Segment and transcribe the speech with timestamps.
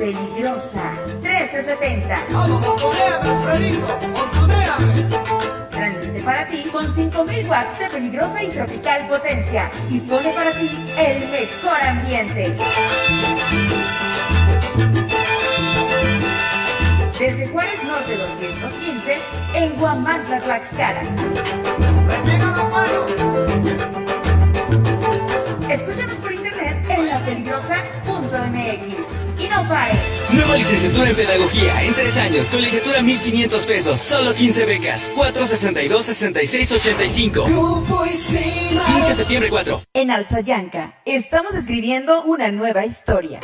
[0.00, 2.26] Peligrosa 1370.
[5.70, 10.70] Transmite para ti con 5000 watts de peligrosa y tropical potencia y pone para ti
[10.96, 12.56] el mejor ambiente.
[17.18, 19.18] Desde Juárez Norte 215
[19.52, 21.02] en Guamantla, Tlaxcala.
[25.68, 28.99] Escúchanos por internet en lapeligrosa.mx.
[29.62, 29.68] No.
[30.32, 37.44] Nueva licenciatura en Pedagogía en tres años, colegiatura 1500 pesos, solo 15 becas, 462-6685.
[37.44, 39.82] 15 de septiembre 4.
[39.92, 43.40] En Alzayanca, estamos escribiendo una nueva historia.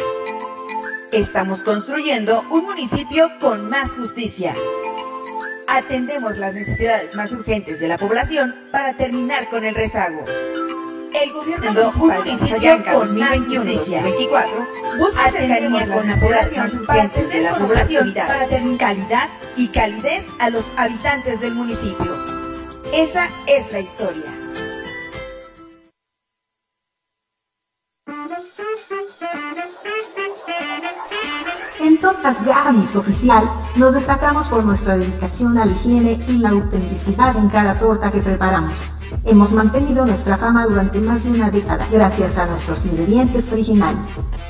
[1.12, 4.54] Estamos construyendo un municipio con más justicia.
[5.68, 10.24] Atendemos las necesidades más urgentes de la población para terminar con el rezago.
[11.22, 18.12] El gobierno municipal de Alzayanca 2021-2024 busca cercanía con la población partes de la población
[18.14, 22.14] para tener calidad y calidez a los habitantes del municipio.
[22.92, 24.24] Esa es la historia.
[31.80, 37.34] En Tortas Gavis Oficial nos destacamos por nuestra dedicación a la higiene y la autenticidad
[37.38, 38.95] en cada torta que preparamos.
[39.24, 44.04] Hemos mantenido nuestra fama durante más de una década gracias a nuestros ingredientes originales.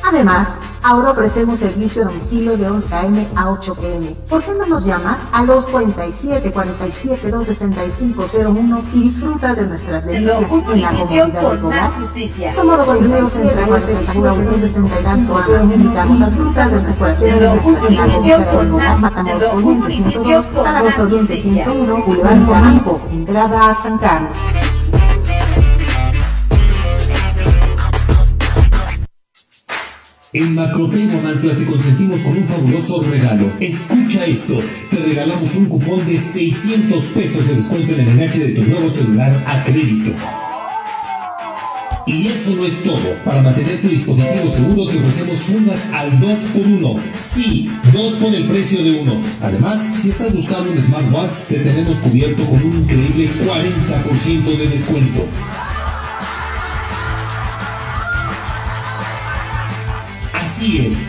[0.05, 0.49] Además,
[0.83, 3.27] ahora ofrecemos servicio a domicilio de 11 a.m.
[3.37, 4.17] a 8 p.m.
[4.29, 10.05] ¿Por qué no nos llamas a los 47 47 265 01 y disfrutas de nuestras
[10.05, 12.53] delicias un en la comodidad de justicia.
[12.53, 17.53] Somos los primeros en traerte el seguro 265 01 invitamos a disfrutar de nuestra Siendo
[17.53, 21.65] un municipio con más- Matamos siendo un Oriente municipio 102, con Zaragoza más Oriente justicia.
[21.65, 24.39] 101, Boulevard Guanaco, entrada a San Carlos.
[30.37, 33.51] En Macropay Guamantla te consentimos con un fabuloso regalo.
[33.59, 38.53] Escucha esto, te regalamos un cupón de 600 pesos de descuento en el enganche de
[38.53, 40.13] tu nuevo celular a crédito.
[42.09, 43.17] Y eso no es todo.
[43.25, 47.03] Para mantener tu dispositivo seguro te ofrecemos fundas al 2x1.
[47.21, 49.21] Sí, 2 por el precio de uno.
[49.43, 55.27] Además, si estás buscando un smartwatch, te tenemos cubierto con un increíble 40% de descuento.
[60.33, 61.09] Así es,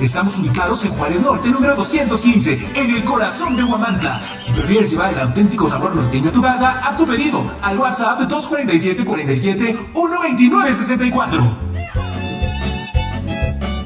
[0.00, 4.20] Estamos ubicados en Juárez Norte, número 215, en el corazón de Huamantla.
[4.38, 8.20] Si prefieres llevar el auténtico sabor norteño a tu casa, haz tu pedido al WhatsApp
[8.20, 11.56] de 247 47 129 64.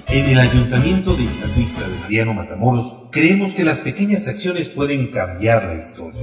[0.08, 5.64] En el Ayuntamiento de Iztacuistla de Mariano Matamoros, creemos que las pequeñas acciones pueden cambiar
[5.64, 6.22] la historia.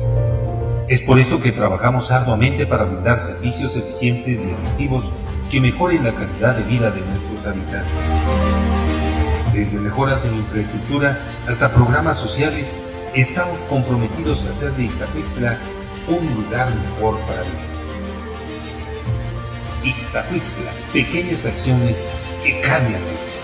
[0.88, 5.12] Es por eso que trabajamos arduamente para brindar servicios eficientes y efectivos
[5.50, 8.51] que mejoren la calidad de vida de nuestros habitantes.
[9.54, 12.80] Desde mejoras en infraestructura hasta programas sociales,
[13.14, 15.60] estamos comprometidos a hacer de Iztacuistla
[16.08, 17.72] un lugar mejor para vivir.
[19.84, 23.42] Ixtahuistla, pequeñas acciones que cambian historia.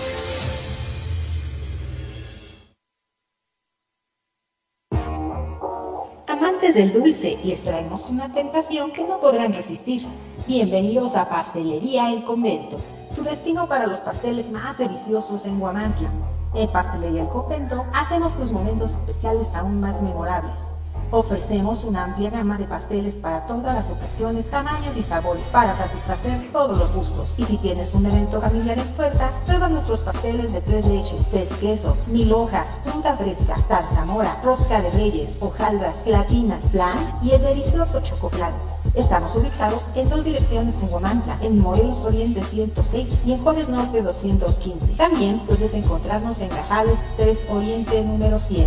[6.26, 10.06] Amantes del dulce, les traemos una tentación que no podrán resistir.
[10.46, 12.80] Bienvenidos a Pastelería El Convento,
[13.14, 16.10] tu destino para los pasteles más deliciosos en Guamantla.
[16.54, 20.67] En Pastelería El Convento hacemos tus momentos especiales aún más memorables.
[21.10, 26.52] Ofrecemos una amplia gama de pasteles para todas las ocasiones, tamaños y sabores para satisfacer
[26.52, 27.34] todos los gustos.
[27.38, 31.48] Y si tienes un evento familiar en puerta, prueba nuestros pasteles de tres leches, tres
[31.60, 38.02] quesos, mil hojas, fruta fresca, tarzamora, rosca de reyes, hojaldras, gelatinas, flan y el delicioso
[38.02, 38.52] chocoplan.
[38.92, 44.02] Estamos ubicados en dos direcciones en Guamantla, en Morelos Oriente 106 y en Juárez Norte
[44.02, 44.92] 215.
[44.94, 48.66] También puedes encontrarnos en Grajales 3 Oriente número 100.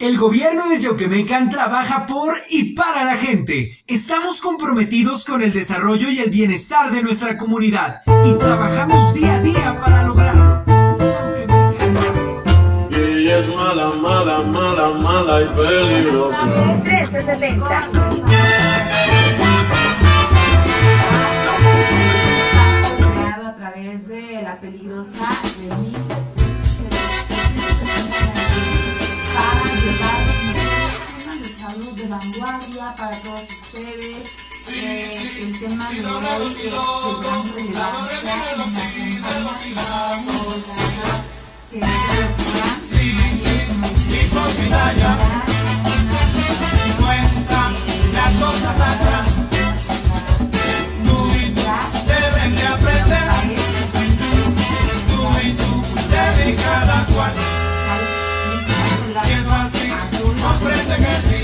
[0.00, 3.82] El gobierno de Yauquemecan trabaja por y para la gente.
[3.88, 9.40] Estamos comprometidos con el desarrollo y el bienestar de nuestra comunidad y trabajamos día a
[9.40, 10.62] día para lograrlo.
[12.92, 16.46] Ella es mala, mala, mala, mala y peligrosa.
[16.46, 18.37] 1370.
[35.76, 36.12] más si si la
[37.92, 40.16] doble velocidad, velocidad.
[41.70, 41.80] Y
[48.12, 49.28] las cosas atrás.
[51.06, 51.36] Tú y
[52.06, 53.28] deben de aprender.
[55.08, 57.34] Tú y tú deben cada cual.
[61.16, 61.37] Así.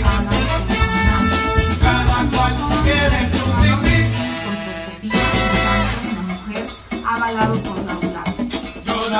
[7.34, 8.00] lado por lado.
[8.84, 9.10] Yo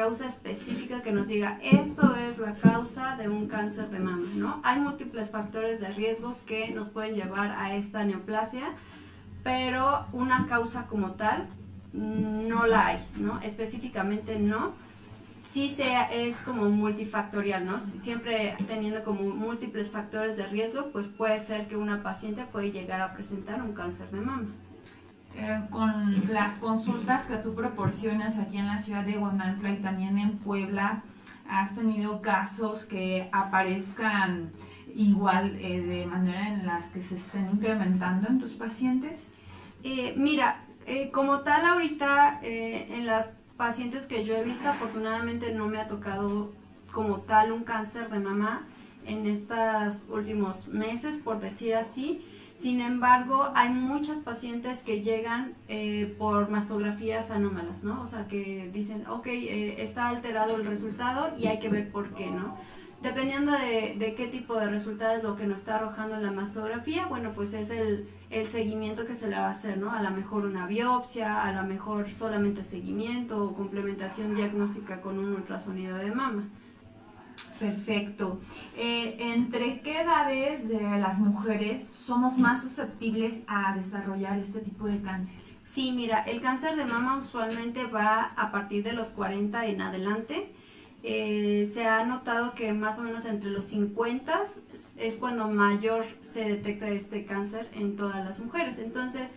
[0.00, 4.60] causa específica que nos diga esto es la causa de un cáncer de mama, ¿no?
[4.64, 8.66] Hay múltiples factores de riesgo que nos pueden llevar a esta neoplasia,
[9.44, 11.48] pero una causa como tal
[11.92, 13.40] mm, no la hay, ¿no?
[13.42, 14.72] Específicamente no.
[15.50, 17.80] Sí sea, es como multifactorial, ¿no?
[17.80, 22.70] Si- Siempre teniendo como múltiples factores de riesgo, pues puede ser que una paciente puede
[22.72, 24.48] llegar a presentar un cáncer de mama.
[25.42, 30.18] Eh, con las consultas que tú proporcionas aquí en la ciudad de Guamantla y también
[30.18, 31.02] en Puebla,
[31.48, 34.50] ¿has tenido casos que aparezcan
[34.94, 39.28] igual eh, de manera en las que se estén incrementando en tus pacientes?
[39.82, 45.68] Eh, mira, eh, como tal ahorita en las pacientes que yo he visto, afortunadamente no
[45.68, 46.52] me ha tocado
[46.92, 48.66] como tal un cáncer de mama
[49.06, 52.26] en estos últimos meses, por decir así.
[52.60, 58.02] Sin embargo, hay muchas pacientes que llegan eh, por mastografías anómalas, ¿no?
[58.02, 62.12] O sea, que dicen, ok, eh, está alterado el resultado y hay que ver por
[62.14, 62.58] qué, ¿no?
[63.02, 67.06] Dependiendo de, de qué tipo de resultado es lo que nos está arrojando la mastografía,
[67.06, 69.90] bueno, pues es el, el seguimiento que se le va a hacer, ¿no?
[69.92, 75.32] A lo mejor una biopsia, a lo mejor solamente seguimiento o complementación diagnóstica con un
[75.32, 76.44] ultrasonido de mama.
[77.58, 78.40] Perfecto.
[78.76, 85.00] Eh, ¿Entre qué edades de las mujeres somos más susceptibles a desarrollar este tipo de
[85.02, 85.36] cáncer?
[85.64, 90.52] Sí, mira, el cáncer de mama usualmente va a partir de los 40 en adelante.
[91.02, 94.42] Eh, se ha notado que más o menos entre los 50
[94.96, 98.78] es cuando mayor se detecta este cáncer en todas las mujeres.
[98.78, 99.34] Entonces,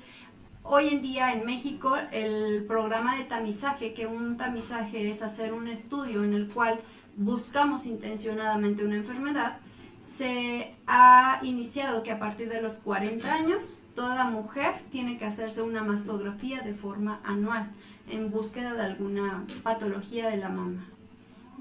[0.64, 5.68] hoy en día en México, el programa de tamizaje, que un tamizaje es hacer un
[5.68, 6.80] estudio en el cual
[7.16, 9.58] buscamos intencionadamente una enfermedad,
[10.02, 15.62] se ha iniciado que a partir de los 40 años toda mujer tiene que hacerse
[15.62, 17.72] una mastografía de forma anual
[18.10, 20.86] en búsqueda de alguna patología de la mama.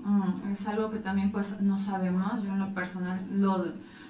[0.05, 3.65] Mm, es algo que también pues no sabemos, yo en lo personal lo,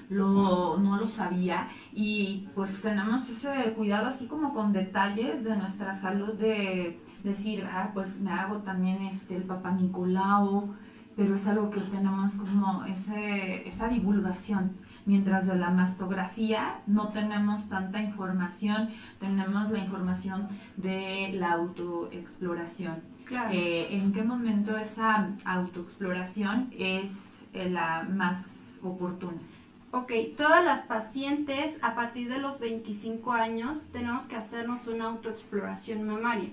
[0.08, 5.92] lo, no lo sabía y pues tenemos ese cuidado así como con detalles de nuestra
[5.94, 10.74] salud de decir, ah, pues me hago también este, el papá Nicolau,
[11.16, 14.76] pero es algo que tenemos como ese, esa divulgación.
[15.04, 23.00] Mientras de la mastografía no tenemos tanta información, tenemos la información de la autoexploración.
[23.24, 23.50] Claro.
[23.52, 29.40] Eh, ¿En qué momento esa autoexploración es eh, la más oportuna?
[29.94, 36.06] Ok, todas las pacientes a partir de los 25 años tenemos que hacernos una autoexploración
[36.06, 36.50] mamaria.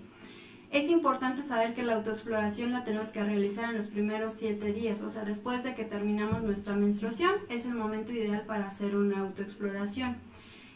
[0.72, 5.02] Es importante saber que la autoexploración la tenemos que realizar en los primeros 7 días,
[5.02, 9.22] o sea, después de que terminamos nuestra menstruación, es el momento ideal para hacer una
[9.22, 10.18] autoexploración.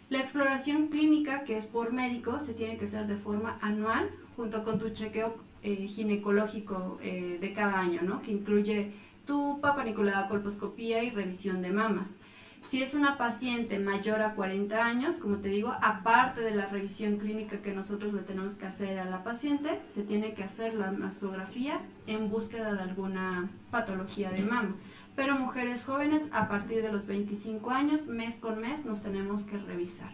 [0.09, 4.63] La exploración clínica, que es por médico, se tiene que hacer de forma anual, junto
[4.63, 8.23] con tu chequeo eh, ginecológico eh, de cada año, ¿no?
[8.23, 8.91] Que incluye
[9.27, 12.19] tu papanicolada, colposcopía y revisión de mamas.
[12.67, 17.17] Si es una paciente mayor a 40 años, como te digo, aparte de la revisión
[17.17, 20.91] clínica que nosotros le tenemos que hacer a la paciente, se tiene que hacer la
[20.91, 24.75] mastografía en búsqueda de alguna patología de mama.
[25.15, 29.57] Pero mujeres jóvenes, a partir de los 25 años, mes con mes, nos tenemos que
[29.57, 30.11] revisar.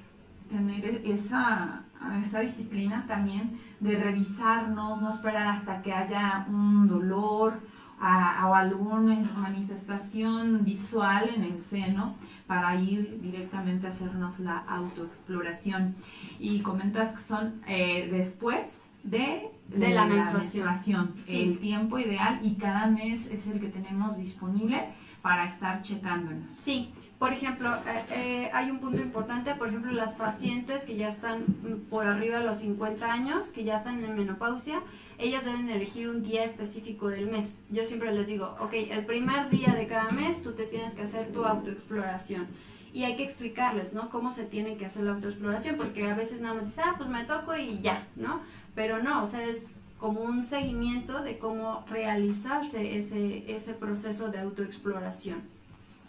[0.50, 1.84] Tener esa,
[2.20, 7.62] esa disciplina también de revisarnos, no esperar hasta que haya un dolor,
[8.00, 12.15] a, o alguna manifestación visual en el seno
[12.48, 15.96] para ir directamente a hacernos la autoexploración.
[16.39, 21.13] Y comentas que son eh, después de, De la menstruación.
[21.25, 21.41] Sí.
[21.41, 24.89] el tiempo ideal y cada mes es el que tenemos disponible
[25.22, 26.53] para estar checándonos.
[26.53, 31.10] Sí, por ejemplo, eh, eh, hay un punto importante, por ejemplo, las pacientes que ya
[31.10, 34.82] están mm, por arriba de los 50 años, que ya están en menopausia,
[35.19, 37.59] ellas deben elegir un día específico del mes.
[37.69, 41.03] Yo siempre les digo, ok, el primer día de cada mes tú te tienes que
[41.03, 42.47] hacer tu autoexploración.
[42.93, 44.09] Y hay que explicarles, ¿no?
[44.09, 47.09] Cómo se tiene que hacer la autoexploración, porque a veces nada más dicen, ah, pues
[47.09, 48.39] me toco y ya, ¿no?
[48.73, 49.67] Pero no, o sea, es
[49.99, 55.41] como un seguimiento de cómo realizarse ese, ese proceso de autoexploración.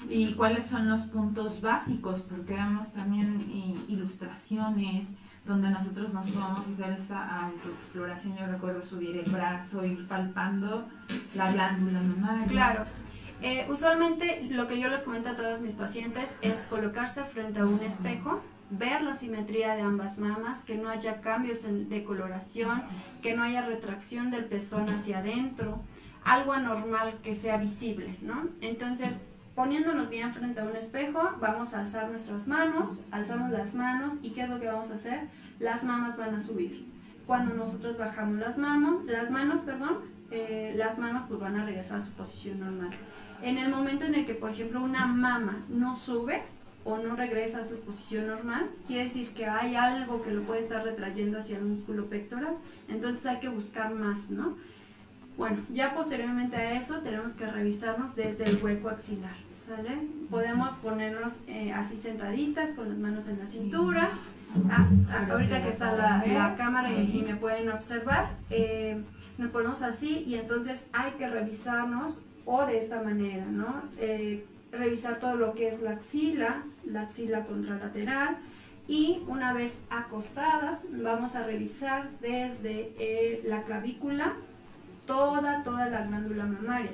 [0.09, 2.21] ¿Y cuáles son los puntos básicos?
[2.21, 5.09] Porque vemos también i- ilustraciones
[5.45, 8.37] donde nosotros nos podemos hacer esa autoexploración.
[8.37, 10.89] Yo recuerdo subir el brazo, ir palpando
[11.35, 12.47] la glándula mamaria.
[12.47, 12.85] Claro.
[13.43, 17.67] Eh, usualmente lo que yo les comento a todos mis pacientes es colocarse frente a
[17.67, 22.83] un espejo, ver la simetría de ambas mamas, que no haya cambios de coloración,
[23.23, 25.81] que no haya retracción del pezón hacia adentro,
[26.23, 28.49] algo anormal que sea visible, ¿no?
[28.61, 29.09] Entonces,
[29.61, 34.31] poniéndonos bien frente a un espejo, vamos a alzar nuestras manos, alzamos las manos y
[34.31, 35.29] ¿qué es lo que vamos a hacer?
[35.59, 36.87] Las mamas van a subir.
[37.27, 39.99] Cuando nosotros bajamos las manos, las manos, perdón,
[40.31, 42.89] eh, las mamas pues van a regresar a su posición normal.
[43.43, 46.43] En el momento en el que, por ejemplo, una mama no sube
[46.85, 50.61] o no regresa a su posición normal, quiere decir que hay algo que lo puede
[50.61, 52.57] estar retrayendo hacia el músculo pectoral.
[52.89, 54.57] Entonces hay que buscar más, ¿no?
[55.41, 60.09] Bueno, ya posteriormente a eso tenemos que revisarnos desde el hueco axilar, ¿sale?
[60.31, 64.09] Podemos ponernos eh, así sentaditas con las manos en la cintura.
[64.69, 69.01] Ah, ah, ahorita que está la, la cámara y, y me pueden observar, eh,
[69.39, 73.83] nos ponemos así y entonces hay que revisarnos o de esta manera, ¿no?
[73.99, 78.39] Eh, revisar todo lo que es la axila, la axila contralateral
[78.89, 84.35] y una vez acostadas vamos a revisar desde eh, la clavícula
[85.07, 86.91] toda, toda la glándula mamaria.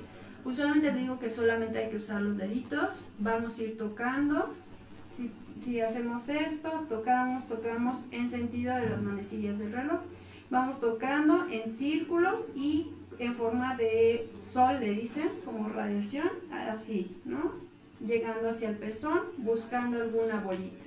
[0.47, 4.55] Usualmente digo que solamente hay que usar los deditos, vamos a ir tocando.
[5.11, 5.33] Si,
[5.65, 10.03] si hacemos esto, tocamos, tocamos en sentido de las manecillas del reloj.
[10.49, 17.55] Vamos tocando en círculos y en forma de sol, le dicen, como radiación, así, ¿no?
[17.99, 20.85] Llegando hacia el pezón, buscando alguna bolita,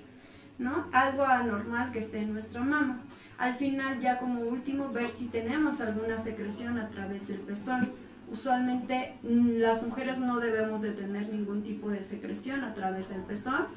[0.58, 0.86] ¿no?
[0.94, 3.02] Algo anormal que esté en nuestra mama.
[3.38, 7.90] Al final, ya como último, ver si tenemos alguna secreción a través del pezón.
[8.32, 13.22] Usualmente mm, las mujeres no debemos de tener ningún tipo de secreción a través del
[13.22, 13.68] pezón.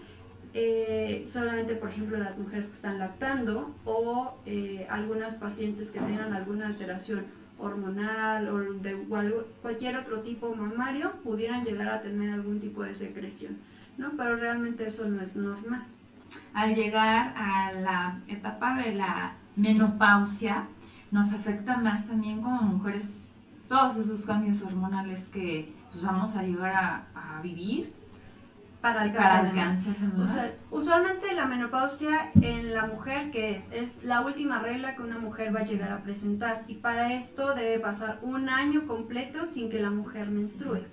[0.54, 6.34] Eh, solamente, por ejemplo, las mujeres que están lactando o eh, algunas pacientes que tengan
[6.34, 7.24] alguna alteración
[7.58, 8.94] hormonal o de
[9.62, 13.56] cualquier otro tipo mamario pudieran llegar a tener algún tipo de secreción,
[13.96, 14.10] ¿no?
[14.16, 15.84] Pero realmente eso no es normal.
[16.52, 20.66] Al llegar a la etapa de la menopausia,
[21.10, 23.21] nos afecta más también como mujeres
[23.72, 27.90] todos esos cambios hormonales que pues, vamos a llegar a, a vivir
[28.82, 29.96] para el cáncer.
[30.70, 33.72] usualmente la menopausia en la mujer, que es?
[33.72, 37.54] Es la última regla que una mujer va a llegar a presentar y para esto
[37.54, 40.86] debe pasar un año completo sin que la mujer menstrue.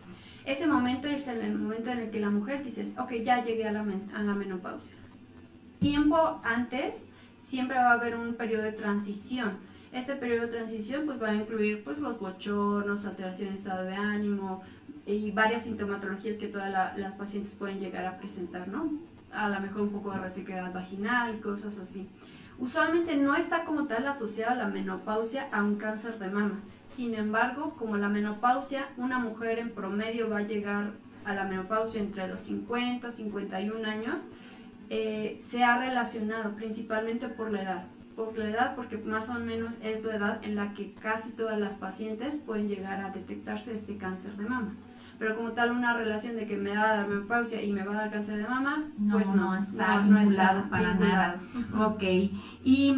[0.45, 3.73] Ese momento es el momento en el que la mujer dice, ok, ya llegué a
[3.73, 4.95] la, a la menopausia.
[5.81, 7.11] Tiempo antes
[7.43, 9.57] siempre va a haber un periodo de transición.
[9.91, 13.95] Este periodo de transición pues va a incluir pues los bochornos, alteración de estado de
[13.95, 14.61] ánimo,
[15.05, 18.91] y varias sintomatologías que todas las pacientes pueden llegar a presentar, ¿no?
[19.31, 22.07] A lo mejor un poco de resequedad vaginal, cosas así.
[22.59, 26.59] Usualmente no está como tal asociada la menopausia a un cáncer de mama.
[26.87, 30.91] Sin embargo, como la menopausia, una mujer en promedio va a llegar
[31.25, 34.27] a la menopausia entre los 50 y 51 años,
[34.89, 37.85] eh, se ha relacionado principalmente por la edad.
[38.19, 41.57] Por la edad, porque más o menos es la edad en la que casi todas
[41.57, 44.73] las pacientes pueden llegar a detectarse este cáncer de mama.
[45.17, 47.93] Pero como tal una relación de que me va a dar menopausia y me va
[47.93, 51.39] a dar cáncer de mama, pues no, está vinculado para nada.
[51.79, 52.93] Ok, ¿y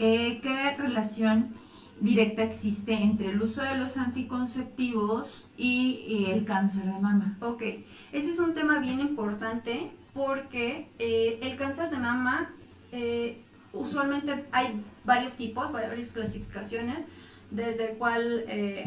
[0.00, 1.54] eh, qué relación
[2.00, 7.36] directa existe entre el uso de los anticonceptivos y el cáncer de mama?
[7.40, 7.62] Ok,
[8.10, 12.50] ese es un tema bien importante porque eh, el cáncer de mama
[12.92, 13.43] eh,
[13.74, 17.04] usualmente hay varios tipos, varias clasificaciones,
[17.50, 18.44] desde el cual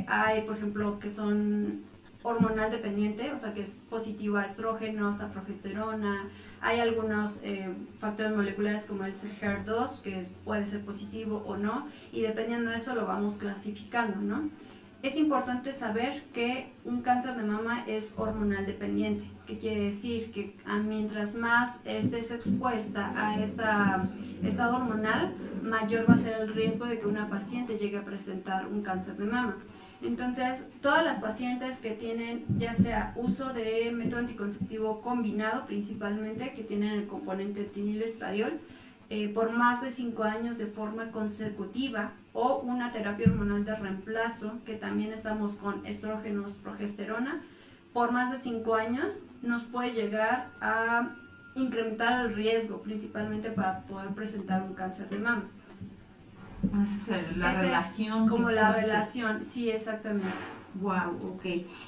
[0.07, 1.83] hay, por ejemplo, que son
[2.27, 6.29] hormonal dependiente, o sea que es positivo a estrógenos, a progesterona.
[6.59, 7.69] Hay algunos eh,
[7.99, 12.95] factores moleculares como el HER2 que puede ser positivo o no y dependiendo de eso
[12.95, 14.49] lo vamos clasificando, ¿no?
[15.03, 20.55] Es importante saber que un cáncer de mama es hormonal dependiente, que quiere decir que
[20.83, 24.09] mientras más estés expuesta a esta
[24.43, 25.33] estado hormonal,
[25.63, 29.15] mayor va a ser el riesgo de que una paciente llegue a presentar un cáncer
[29.17, 29.57] de mama.
[30.01, 36.63] Entonces, todas las pacientes que tienen ya sea uso de método anticonceptivo combinado principalmente, que
[36.63, 38.59] tienen el componente etinilestradiol,
[39.09, 44.59] eh, por más de 5 años de forma consecutiva o una terapia hormonal de reemplazo,
[44.65, 47.41] que también estamos con estrógenos, progesterona,
[47.97, 51.15] por más de 5 años nos puede llegar a
[51.55, 55.45] incrementar el riesgo principalmente para poder presentar un cáncer de mama.
[56.83, 58.29] Esa es la relación.
[58.29, 60.29] como la relación, sí, exactamente.
[60.75, 61.45] Wow, ok.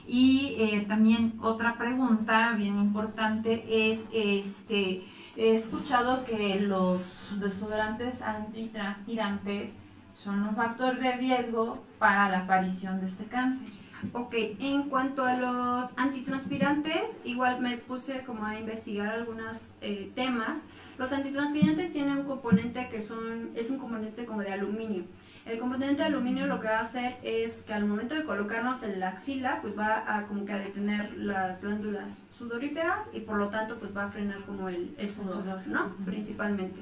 [0.08, 5.04] Y eh, también otra pregunta bien importante es, este,
[5.38, 9.76] he escuchado que los desodorantes antitranspirantes
[10.16, 13.79] son un factor de riesgo para la aparición de este cáncer.
[14.14, 20.66] Ok, en cuanto a los antitranspirantes, igual me puse como a investigar algunos eh, temas
[21.00, 25.06] los antitranspirantes tienen un componente que son, es un componente como de aluminio.
[25.46, 28.84] El componente de aluminio lo que va a hacer es que al momento de colocarnos
[28.84, 33.38] en la axila, pues va a como que a detener las glándulas sudoríferas y por
[33.38, 35.96] lo tanto pues va a frenar como el, el sudor, ¿no?
[36.04, 36.82] Principalmente.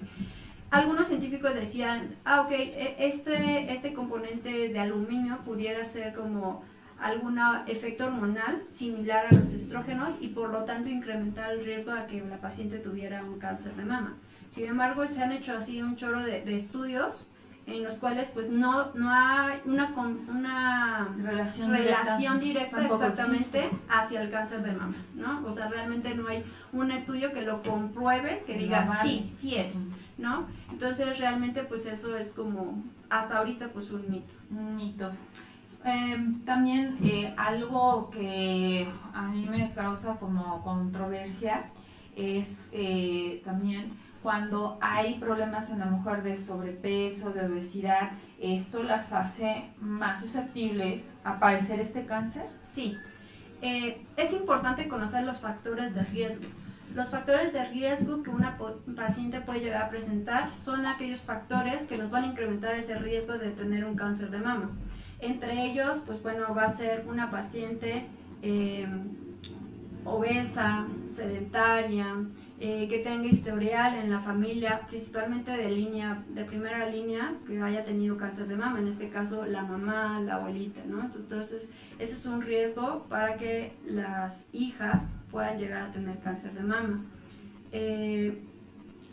[0.72, 6.64] Algunos científicos decían, ah, ok, e, este, este componente de aluminio pudiera ser como
[7.00, 12.06] algún efecto hormonal similar a los estrógenos y por lo tanto incrementar el riesgo de
[12.08, 14.16] que la paciente tuviera un cáncer de mama.
[14.54, 17.28] Sin embargo, se han hecho así un chorro de, estudios
[17.68, 19.94] en los cuales pues no, no hay una,
[20.30, 25.46] una relación, relación directa, exactamente hacia el cáncer de mama, ¿no?
[25.46, 29.88] O sea, realmente no hay un estudio que lo compruebe, que diga sí, sí es,
[30.18, 30.48] ¿no?
[30.72, 34.34] Entonces realmente pues eso es como hasta ahorita pues un mito.
[34.50, 35.12] Un mito.
[35.84, 41.72] Em, también eh, algo que a mí me causa como controversia
[42.16, 49.14] es eh, también cuando hay problemas en la mujer de sobrepeso, de obesidad, ¿esto las
[49.14, 52.44] hace más susceptibles a padecer este cáncer?
[52.64, 52.98] Sí.
[53.62, 56.48] Eh, es importante conocer los factores de riesgo.
[56.94, 58.58] Los factores de riesgo que una
[58.96, 63.38] paciente puede llegar a presentar son aquellos factores que nos van a incrementar ese riesgo
[63.38, 64.72] de tener un cáncer de mama.
[65.20, 68.06] Entre ellos, pues bueno, va a ser una paciente
[68.42, 68.88] eh,
[70.06, 72.16] obesa, sedentaria,
[72.60, 77.84] eh, que tenga historial en la familia, principalmente de línea, de primera línea, que haya
[77.86, 81.02] tenido cáncer de mama, en este caso la mamá, la abuelita, ¿no?
[81.02, 86.64] Entonces, ese es un riesgo para que las hijas puedan llegar a tener cáncer de
[86.64, 87.04] mama.
[87.72, 88.42] Eh,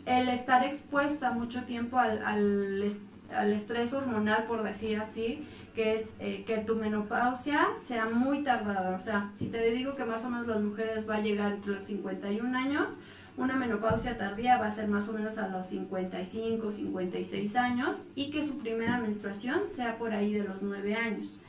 [0.07, 6.43] el estar expuesta mucho tiempo al, al, estrés hormonal, por decir así, que es eh,
[6.47, 8.95] que tu menopausia sea muy tardada.
[8.95, 11.73] O sea, si te digo que más o menos las mujeres va a llegar entre
[11.73, 12.97] los 51 años,
[13.37, 18.31] una menopausia tardía va a ser más o menos a los 55, 56 años y
[18.31, 21.39] que su primera menstruación sea por ahí de los 9 años.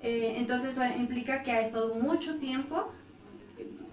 [0.00, 2.92] Eh, entonces implica que ha estado mucho tiempo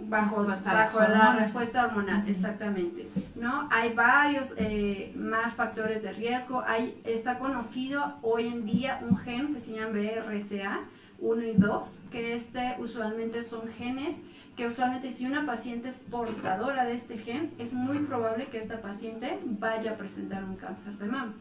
[0.01, 3.09] bajo, bajo la respuesta hormonal, exactamente.
[3.35, 3.67] ¿no?
[3.71, 6.63] Hay varios eh, más factores de riesgo.
[6.65, 10.81] Hay, está conocido hoy en día un gen que se llama BRCA
[11.19, 14.23] 1 y 2, que este usualmente son genes
[14.55, 18.81] que usualmente si una paciente es portadora de este gen, es muy probable que esta
[18.81, 21.33] paciente vaya a presentar un cáncer de mama.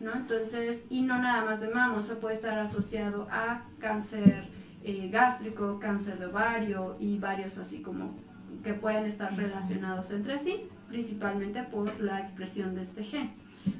[0.00, 0.14] ¿no?
[0.14, 4.48] Entonces, y no nada más de mama, se puede estar asociado a cáncer
[4.84, 8.14] eh, gástrico, cáncer de ovario y varios así como
[8.62, 13.32] que pueden estar relacionados entre sí, principalmente por la expresión de este gen.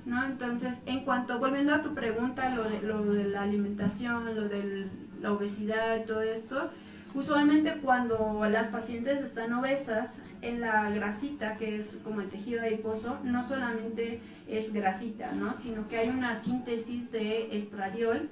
[0.05, 0.25] ¿no?
[0.25, 4.88] Entonces, en cuanto, volviendo a tu pregunta, lo de, lo de la alimentación, lo de
[5.21, 6.71] la obesidad y todo esto,
[7.14, 13.21] Usualmente cuando las pacientes están obesas, en la grasita, que es como el tejido adiposo,
[13.23, 15.55] no solamente es grasita, ¿no?
[15.55, 18.31] sino que hay una síntesis de estradiol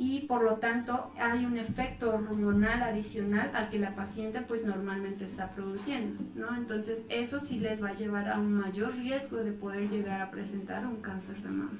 [0.00, 5.26] y por lo tanto hay un efecto hormonal adicional al que la paciente pues normalmente
[5.26, 6.56] está produciendo, ¿no?
[6.56, 10.30] Entonces eso sí les va a llevar a un mayor riesgo de poder llegar a
[10.30, 11.78] presentar un cáncer de mama.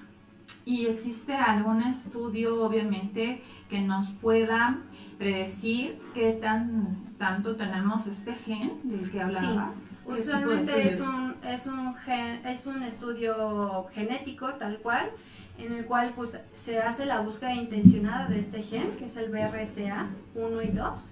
[0.67, 4.81] ¿Y existe algún estudio, obviamente, que nos pueda
[5.17, 9.79] predecir qué tan tanto tenemos este gen del que hablabas?
[9.79, 9.97] Sí.
[10.05, 15.11] Usualmente es un, es, un gen, es un estudio genético tal cual,
[15.61, 19.31] en el cual pues, se hace la búsqueda intencionada de este gen, que es el
[19.31, 21.11] BRCA 1 y 2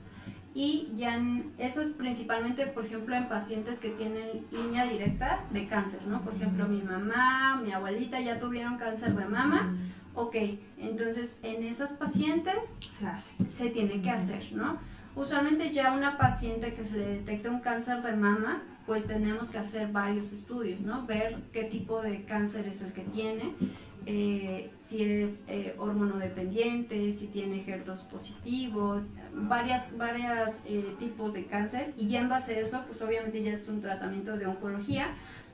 [0.59, 1.21] y ya
[1.59, 6.23] eso es principalmente, por ejemplo, en pacientes que tienen línea directa de cáncer, ¿no?
[6.23, 9.77] Por ejemplo, mi mamá, mi abuelita ya tuvieron cáncer de mama.
[10.15, 10.35] Ok,
[10.79, 12.79] entonces en esas pacientes
[13.55, 14.79] se tiene que hacer, ¿no?
[15.15, 19.59] Usualmente ya una paciente que se le detecta un cáncer de mama, pues tenemos que
[19.59, 21.07] hacer varios estudios, ¿no?
[21.07, 23.55] Ver qué tipo de cáncer es el que tiene
[24.07, 29.03] eh, si es eh, hormonodependiente, si tiene HER2 positivo,
[29.35, 33.53] varias, varias eh, tipos de cáncer y ya en base a eso, pues obviamente ya
[33.53, 35.09] es un tratamiento de oncología,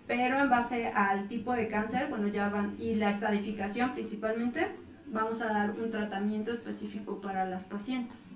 [0.06, 4.68] pero en base al tipo de cáncer, bueno, ya van, y la estadificación principalmente,
[5.06, 8.34] vamos a dar un tratamiento específico para las pacientes.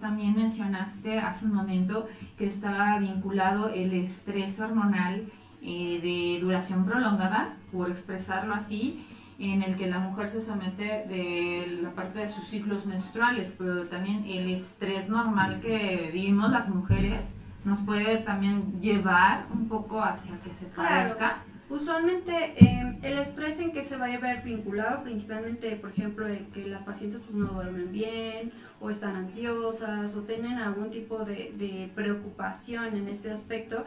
[0.00, 5.30] también mencionaste hace un momento que estaba vinculado el estrés hormonal
[5.68, 9.04] eh, de duración prolongada, por expresarlo así,
[9.40, 13.84] en el que la mujer se somete de la parte de sus ciclos menstruales, pero
[13.86, 17.26] también el estrés normal que vivimos las mujeres
[17.64, 21.42] nos puede también llevar un poco hacia que se parezca.
[21.68, 26.46] Usualmente em, el estrés en que se va a ver vinculado, principalmente, por ejemplo, en
[26.52, 31.52] que las pacientes pues, no duermen bien o están ansiosas o tienen algún tipo de,
[31.58, 33.84] de preocupación en este aspecto,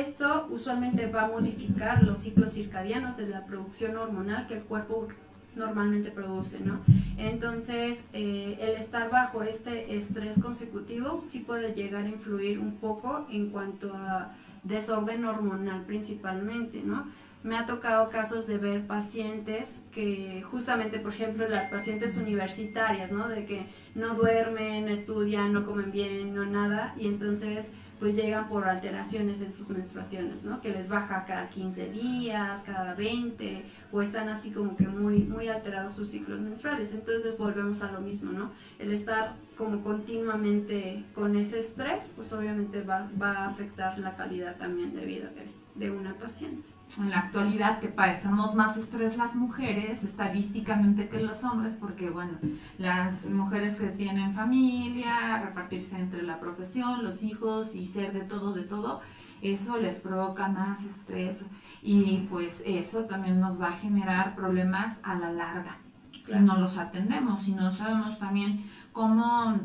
[0.00, 5.08] esto usualmente va a modificar los ciclos circadianos de la producción hormonal que el cuerpo
[5.56, 6.80] normalmente produce, ¿no?
[7.16, 13.26] Entonces, eh, el estar bajo este estrés consecutivo sí puede llegar a influir un poco
[13.30, 17.06] en cuanto a desorden hormonal principalmente, ¿no?
[17.42, 23.28] Me ha tocado casos de ver pacientes que justamente, por ejemplo, las pacientes universitarias, ¿no?
[23.28, 28.48] De que no duermen, no estudian, no comen bien, no nada, y entonces pues llegan
[28.48, 30.60] por alteraciones en sus menstruaciones, ¿no?
[30.60, 35.48] Que les baja cada 15 días, cada 20, o están así como que muy, muy
[35.48, 36.92] alterados sus ciclos menstruales.
[36.92, 38.50] Entonces volvemos a lo mismo, ¿no?
[38.78, 44.56] El estar como continuamente con ese estrés, pues obviamente va, va a afectar la calidad
[44.56, 45.30] también de vida
[45.74, 51.42] de una paciente en la actualidad que padecemos más estrés las mujeres estadísticamente que los
[51.44, 52.38] hombres porque bueno
[52.78, 58.54] las mujeres que tienen familia repartirse entre la profesión los hijos y ser de todo
[58.54, 59.02] de todo
[59.42, 61.44] eso les provoca más estrés
[61.82, 65.78] y pues eso también nos va a generar problemas a la larga
[66.24, 68.64] si no los atendemos si no sabemos también
[68.96, 69.60] cómo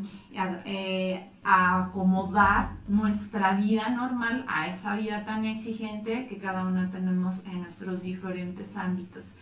[0.66, 7.62] eh, acomodar nuestra vida normal a esa vida tan exigente que cada una tenemos en
[7.62, 9.34] nuestros diferentes ámbitos.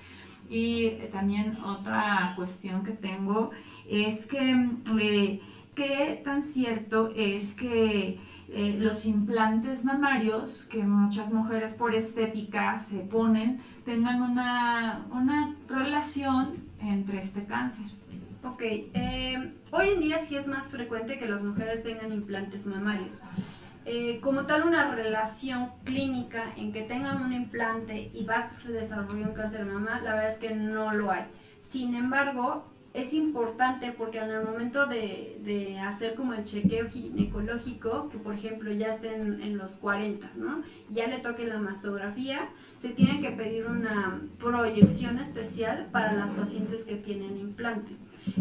[0.49, 3.51] Y también otra cuestión que tengo
[3.89, 5.41] es que eh,
[5.75, 13.01] qué tan cierto es que eh, los implantes mamarios que muchas mujeres por estética se
[13.01, 18.00] ponen tengan una, una relación entre este cáncer.
[18.43, 23.21] Ok, eh, hoy en día sí es más frecuente que las mujeres tengan implantes mamarios.
[23.85, 29.29] Eh, como tal, una relación clínica en que tengan un implante y va a desarrollar
[29.29, 31.25] un cáncer de mama, la verdad es que no lo hay.
[31.59, 38.09] Sin embargo, es importante porque en el momento de, de, hacer como el chequeo ginecológico,
[38.09, 40.63] que por ejemplo ya estén en los 40, ¿no?
[40.91, 42.49] Ya le toque la mastografía,
[42.81, 47.93] se tiene que pedir una proyección especial para las pacientes que tienen implante.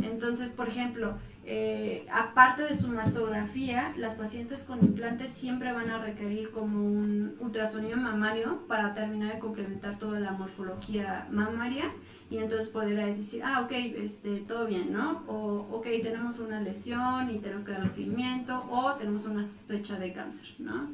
[0.01, 5.97] Entonces, por ejemplo, eh, aparte de su mastografía, las pacientes con implantes siempre van a
[5.99, 11.91] requerir como un ultrasonido mamario para terminar de complementar toda la morfología mamaria
[12.29, 15.23] y entonces poder decir, ah, ok, este, todo bien, ¿no?
[15.27, 20.13] O, ok, tenemos una lesión y tenemos que darle seguimiento, o tenemos una sospecha de
[20.13, 20.89] cáncer, ¿no?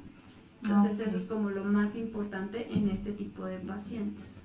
[0.64, 4.42] Entonces eso es como lo más importante en este tipo de pacientes.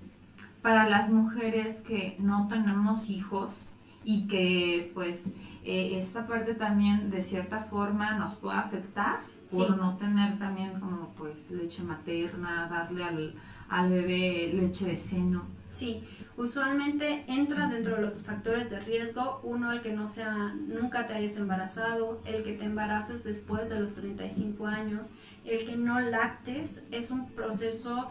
[0.61, 3.65] Para las mujeres que no tenemos hijos
[4.13, 5.25] y que pues
[5.65, 9.21] eh, esta parte también de cierta forma nos puede afectar
[9.51, 9.73] por Sí.
[9.77, 13.35] no tener también como pues leche materna, darle al,
[13.69, 15.45] al bebé leche de seno.
[15.71, 16.03] Sí,
[16.37, 21.15] usualmente entra dentro de los factores de riesgo, uno, el que no sea, nunca te
[21.15, 25.11] hayas embarazado, el que te embaraces después de los 35 años,
[25.45, 28.11] el que no lactes, es un proceso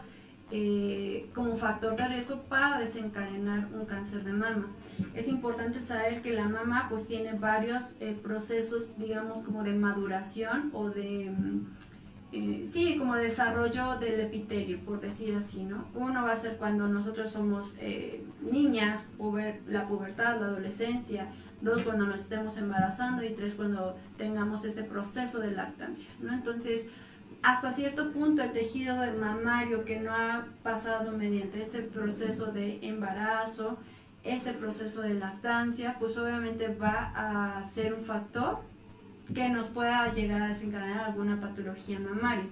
[0.50, 4.66] eh, como factor de riesgo para desencadenar un cáncer de mama.
[5.14, 10.70] Es importante saber que la mama pues tiene varios eh, procesos, digamos, como de maduración
[10.72, 11.30] o de...
[11.30, 11.66] mm,
[12.32, 15.86] eh, sí, como desarrollo del epitelio, por decir así, ¿no?
[15.94, 21.26] Uno va a ser cuando nosotros somos eh, niñas, puber- la pubertad, la adolescencia,
[21.60, 26.32] dos cuando nos estemos embarazando y tres cuando tengamos este proceso de lactancia, ¿no?
[26.32, 26.86] Entonces,
[27.42, 33.78] hasta cierto punto el tejido mamario que no ha pasado mediante este proceso de embarazo,
[34.24, 38.58] este proceso de lactancia, pues obviamente va a ser un factor
[39.34, 42.46] que nos pueda llegar a desencadenar alguna patología mamaria.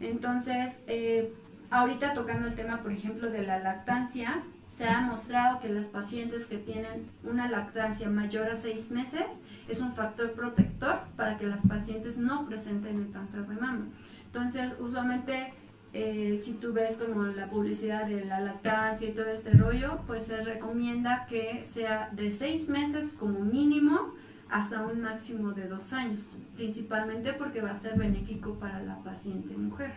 [0.00, 1.32] Entonces, eh,
[1.70, 6.46] ahorita tocando el tema, por ejemplo, de la lactancia, se ha demostrado que las pacientes
[6.46, 11.60] que tienen una lactancia mayor a seis meses es un factor protector para que las
[11.60, 13.86] pacientes no presenten el cáncer de mama.
[14.32, 15.52] Entonces, usualmente,
[15.92, 20.26] eh, si tú ves como la publicidad de la lactancia y todo este rollo, pues
[20.26, 24.14] se recomienda que sea de seis meses como mínimo
[24.48, 29.54] hasta un máximo de dos años, principalmente porque va a ser benéfico para la paciente
[29.54, 29.92] mujer.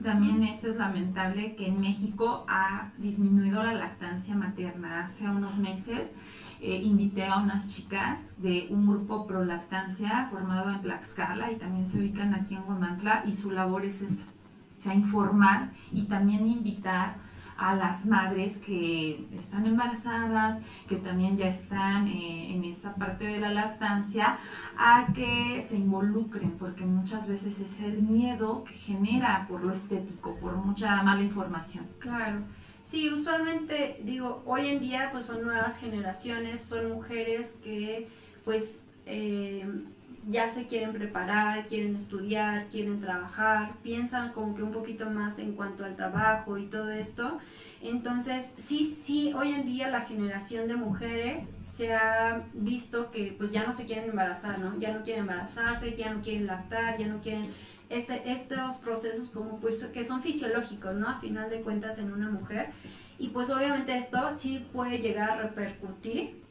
[0.00, 5.02] También esto es lamentable que en México ha disminuido la lactancia materna.
[5.02, 6.12] Hace unos meses
[6.60, 11.86] eh, invité a unas chicas de un grupo pro lactancia formado en Tlaxcala y también
[11.86, 17.16] se ubican aquí en Huamantla y su labor es esa, informar y también invitar
[17.56, 23.40] a las madres que están embarazadas, que también ya están eh, en esa parte de
[23.40, 24.38] la lactancia,
[24.76, 30.36] a que se involucren, porque muchas veces es el miedo que genera por lo estético,
[30.36, 31.86] por mucha mala información.
[31.98, 32.42] Claro.
[32.86, 38.06] Sí, usualmente digo, hoy en día pues son nuevas generaciones, son mujeres que
[38.44, 39.66] pues eh,
[40.28, 45.54] ya se quieren preparar, quieren estudiar, quieren trabajar, piensan como que un poquito más en
[45.54, 47.38] cuanto al trabajo y todo esto.
[47.82, 53.50] Entonces, sí, sí, hoy en día la generación de mujeres se ha visto que pues
[53.50, 54.78] ya no se quieren embarazar, ¿no?
[54.78, 57.50] Ya no quieren embarazarse, ya no quieren lactar, ya no quieren
[57.88, 61.08] este, estos procesos como pues que son fisiológicos, ¿no?
[61.08, 62.70] A final de cuentas en una mujer.
[63.18, 66.42] Y pues obviamente esto sí puede llegar a repercutir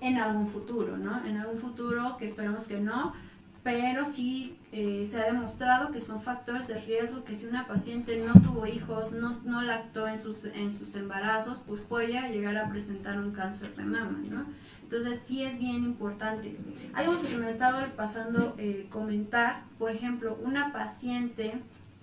[0.00, 1.24] en algún futuro, ¿no?
[1.24, 3.14] En algún futuro que esperemos que no,
[3.62, 8.16] pero sí eh, se ha demostrado que son factores de riesgo que si una paciente
[8.16, 12.68] no tuvo hijos, no, no lactó en sus, en sus embarazos, pues puede llegar a
[12.68, 14.46] presentar un cáncer de mama, ¿no?
[14.92, 16.54] Entonces sí es bien importante.
[16.92, 21.54] Algo que se me estaba pasando eh, comentar, por ejemplo, una paciente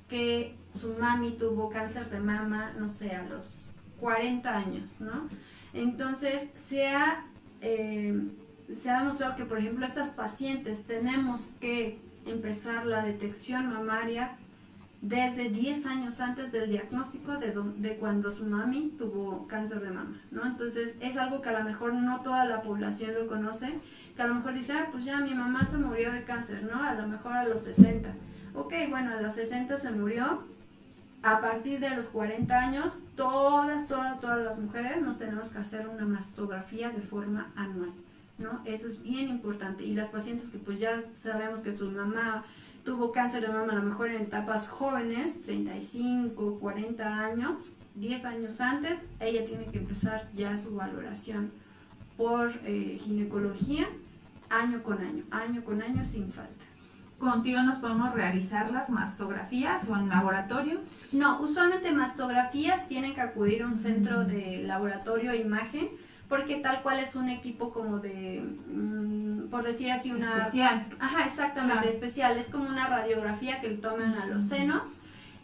[0.07, 5.29] que su mami tuvo cáncer de mama, no sé, a los 40 años, ¿no?
[5.71, 7.27] Entonces se ha,
[7.61, 8.23] eh,
[8.73, 14.35] se ha demostrado que, por ejemplo, estas pacientes tenemos que empezar la detección mamaria
[15.01, 19.91] desde 10 años antes del diagnóstico de, do- de cuando su mami tuvo cáncer de
[19.91, 20.45] mama, ¿no?
[20.45, 23.79] Entonces es algo que a lo mejor no toda la población lo conoce,
[24.15, 26.83] que a lo mejor dice, ah, pues ya mi mamá se murió de cáncer, ¿no?
[26.83, 28.13] A lo mejor a los 60.
[28.55, 30.43] Ok, bueno, a los 60 se murió,
[31.21, 35.87] a partir de los 40 años, todas, todas, todas las mujeres nos tenemos que hacer
[35.87, 37.91] una mastografía de forma anual,
[38.37, 38.61] ¿no?
[38.65, 39.83] Eso es bien importante.
[39.83, 42.43] Y las pacientes que pues ya sabemos que su mamá
[42.83, 47.65] tuvo cáncer de mama a lo mejor en etapas jóvenes, 35, 40 años,
[47.95, 51.51] 10 años antes, ella tiene que empezar ya su valoración
[52.17, 53.87] por eh, ginecología
[54.49, 56.65] año con año, año con año sin falta.
[57.19, 60.79] ¿Contigo nos podemos realizar las mastografías o en laboratorios?
[61.11, 65.89] No, usualmente mastografías tienen que acudir a un centro de laboratorio e imagen
[66.29, 70.37] porque tal cual es un equipo como de, mm, por decir así, una...
[70.37, 70.87] Especial.
[70.99, 71.89] Ajá, exactamente, Claro.
[71.89, 72.37] especial.
[72.37, 74.97] Es como una radiografía que le toman a los senos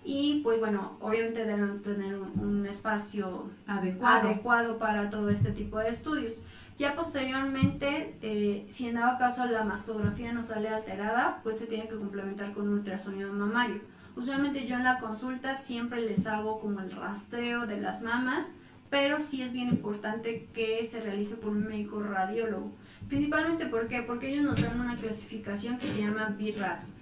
[0.03, 4.27] y pues bueno, obviamente deben tener un, un espacio Adecuado.
[4.29, 6.41] adecuado para todo este tipo de estudios.
[6.77, 11.87] Ya posteriormente, eh, si en dado caso la mastografía no sale alterada, pues se tiene
[11.87, 13.79] que complementar con un ultrasonido mamario.
[14.15, 18.45] Usualmente yo en la consulta siempre les hago como el rastreo de las mamas,
[18.89, 22.71] pero sí es bien importante que se realice por un médico radiólogo.
[23.07, 24.01] Principalmente ¿por qué?
[24.01, 26.95] porque ellos nos dan una clasificación que se llama BRATS.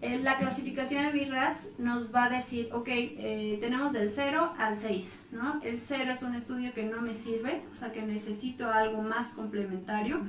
[0.00, 4.78] Eh, la clasificación de BRATS nos va a decir, ok, eh, tenemos del 0 al
[4.78, 5.60] 6, ¿no?
[5.64, 9.32] El 0 es un estudio que no me sirve, o sea que necesito algo más
[9.32, 10.20] complementario.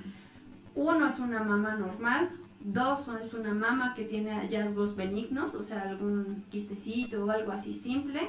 [0.73, 5.83] Uno es una mama normal, dos es una mama que tiene hallazgos benignos, o sea,
[5.83, 8.21] algún quistecito o algo así simple.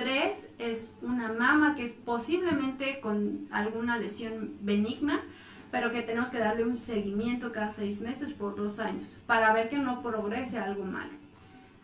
[0.00, 5.20] Tres es una mama que es posiblemente con alguna lesión benigna,
[5.70, 9.68] pero que tenemos que darle un seguimiento cada seis meses por dos años para ver
[9.68, 11.10] que no progrese algo malo.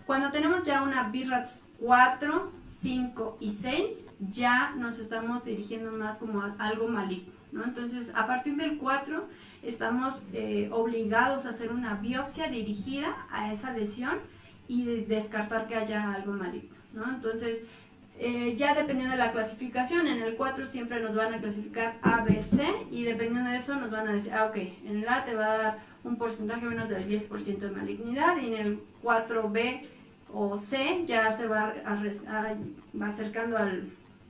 [0.07, 6.41] Cuando tenemos ya una BRATS 4, 5 y 6, ya nos estamos dirigiendo más como
[6.41, 7.65] a algo maligno, ¿no?
[7.65, 9.29] Entonces, a partir del 4,
[9.63, 14.21] estamos eh, obligados a hacer una biopsia dirigida a esa lesión
[14.69, 17.11] y de- descartar que haya algo maligno, ¿no?
[17.11, 17.61] Entonces,
[18.19, 22.23] eh, ya dependiendo de la clasificación, en el 4 siempre nos van a clasificar A,
[22.23, 25.25] B, C y dependiendo de eso nos van a decir, ah, ok, en el A
[25.25, 29.83] te va a dar un porcentaje menos del 10% de malignidad y en el 4B
[30.33, 32.55] o C ya se va, a a-
[33.01, 33.89] va acercando al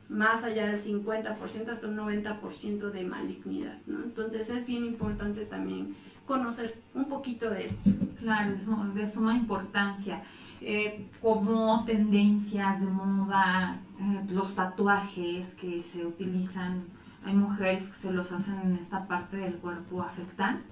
[0.08, 4.02] más allá del 50% hasta un 90% de malignidad, ¿no?
[4.04, 5.96] Entonces es bien importante también
[6.26, 7.90] conocer un poquito de esto.
[8.20, 8.54] Claro,
[8.94, 10.22] de suma importancia.
[10.60, 16.84] Eh, como tendencias de moda, eh, los tatuajes que se utilizan,
[17.24, 20.62] hay mujeres que se los hacen en esta parte del cuerpo, ¿afectan?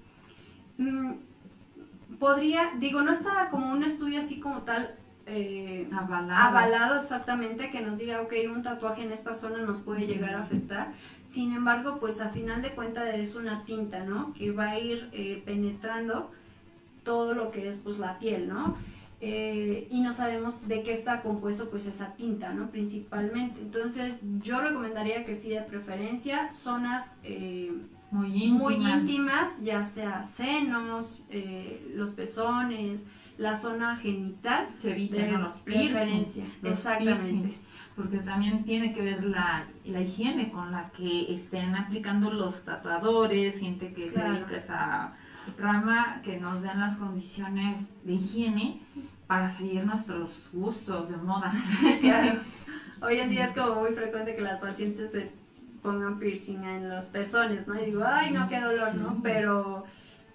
[0.79, 1.13] Mm,
[2.19, 4.95] podría, digo, no estaba como un estudio así como tal
[5.27, 6.49] eh, Avalado.
[6.49, 10.43] avalado exactamente que nos diga, ok, un tatuaje en esta zona nos puede llegar a
[10.43, 10.93] afectar.
[11.31, 14.33] Sin embargo, pues a final de cuentas es una tinta, ¿no?
[14.35, 16.31] Que va a ir eh, penetrando
[17.05, 18.77] todo lo que es pues la piel, ¿no?
[19.21, 22.71] Eh, y no sabemos de qué está compuesto pues esa tinta, ¿no?
[22.71, 23.61] Principalmente.
[23.61, 27.73] Entonces yo recomendaría que sí de preferencia zonas eh,
[28.11, 28.61] Muy íntimas.
[28.61, 33.07] muy íntimas, ya sea senos, eh, los pezones,
[33.39, 36.45] la zona genital, Se evitan de los preferencia.
[36.63, 37.59] los Exactamente.
[37.97, 43.59] porque también tiene que ver la, la higiene con la que estén aplicando los tatuadores,
[43.59, 45.17] gente que se dedica a esa
[45.59, 48.81] rama, que nos den las condiciones de higiene
[49.27, 51.53] para seguir nuestros gustos de moda.
[52.01, 52.41] Claro.
[53.01, 55.31] Hoy en día es como muy frecuente que las pacientes se
[55.83, 57.79] pongan piercing en los pezones, ¿no?
[57.79, 59.21] Y digo, ay, no, qué dolor, ¿no?
[59.23, 59.85] Pero,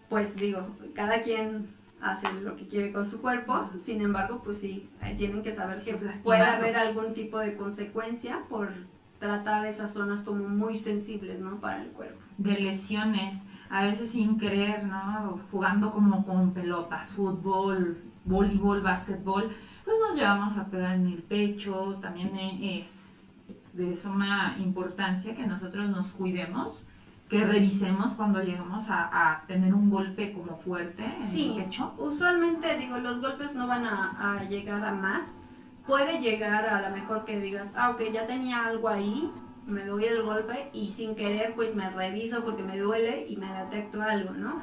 [0.07, 1.69] pues digo, cada quien
[2.01, 5.93] hace lo que quiere con su cuerpo, sin embargo, pues sí, tienen que saber que
[6.23, 8.71] puede haber algún tipo de consecuencia por
[9.19, 11.59] tratar esas zonas como muy sensibles, ¿no?
[11.59, 12.21] Para el cuerpo.
[12.37, 13.37] de lesiones,
[13.69, 15.39] a veces sin querer, ¿no?
[15.51, 19.51] Jugando como con pelotas, fútbol, voleibol, básquetbol,
[19.85, 22.95] pues nos llevamos a pegar en el pecho, también es
[23.73, 26.83] de suma importancia que nosotros nos cuidemos,
[27.29, 29.03] que revisemos cuando llegamos a,
[29.33, 31.93] a tener un golpe como fuerte en Sí, el pecho.
[31.99, 35.43] usualmente digo, los golpes no van a, a llegar a más.
[35.85, 39.31] Puede llegar a lo mejor que digas, ah, ok, ya tenía algo ahí,
[39.69, 43.51] me doy el golpe y sin querer pues me reviso porque me duele y me
[43.51, 44.61] detecto algo, ¿no?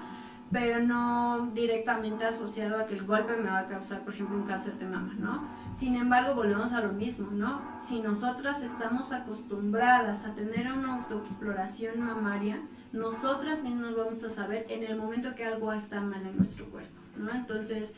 [0.52, 4.46] Pero no directamente asociado a que el golpe me va a causar, por ejemplo, un
[4.46, 5.48] cáncer de mama, ¿no?
[5.74, 7.60] Sin embargo, volvemos a lo mismo, ¿no?
[7.80, 12.60] Si nosotras estamos acostumbradas a tener una autoexploración mamaria,
[12.92, 17.00] nosotras mismas vamos a saber en el momento que algo está mal en nuestro cuerpo,
[17.16, 17.32] ¿no?
[17.32, 17.94] Entonces,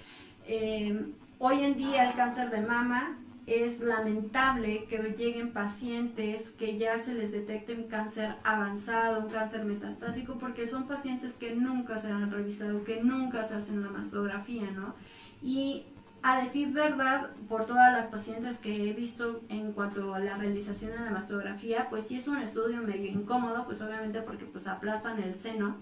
[0.47, 3.19] eh, hoy en día el cáncer de mama
[3.49, 9.65] es lamentable que lleguen pacientes que ya se les detecte un cáncer avanzado, un cáncer
[9.65, 14.71] metastásico, porque son pacientes que nunca se han revisado, que nunca se hacen la mastografía,
[14.71, 14.95] ¿no?
[15.43, 15.87] Y
[16.23, 20.91] a decir verdad, por todas las pacientes que he visto en cuanto a la realización
[20.91, 25.23] de la mastografía, pues sí es un estudio medio incómodo, pues obviamente porque pues aplastan
[25.23, 25.77] el seno.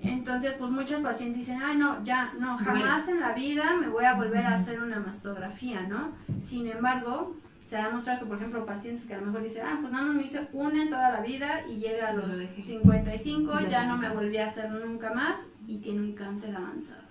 [0.00, 4.04] Entonces, pues muchas pacientes dicen, ay no, ya, no, jamás en la vida me voy
[4.04, 6.12] a volver a hacer una mastografía, ¿no?
[6.40, 9.78] Sin embargo, se ha demostrado que, por ejemplo, pacientes que a lo mejor dicen, ah,
[9.80, 12.36] pues no, no me hice una en toda la vida y llega a Lo los
[12.36, 12.62] dejé.
[12.62, 17.02] 55, Ya ya no me volví a hacer nunca más y tiene un cáncer avanzado.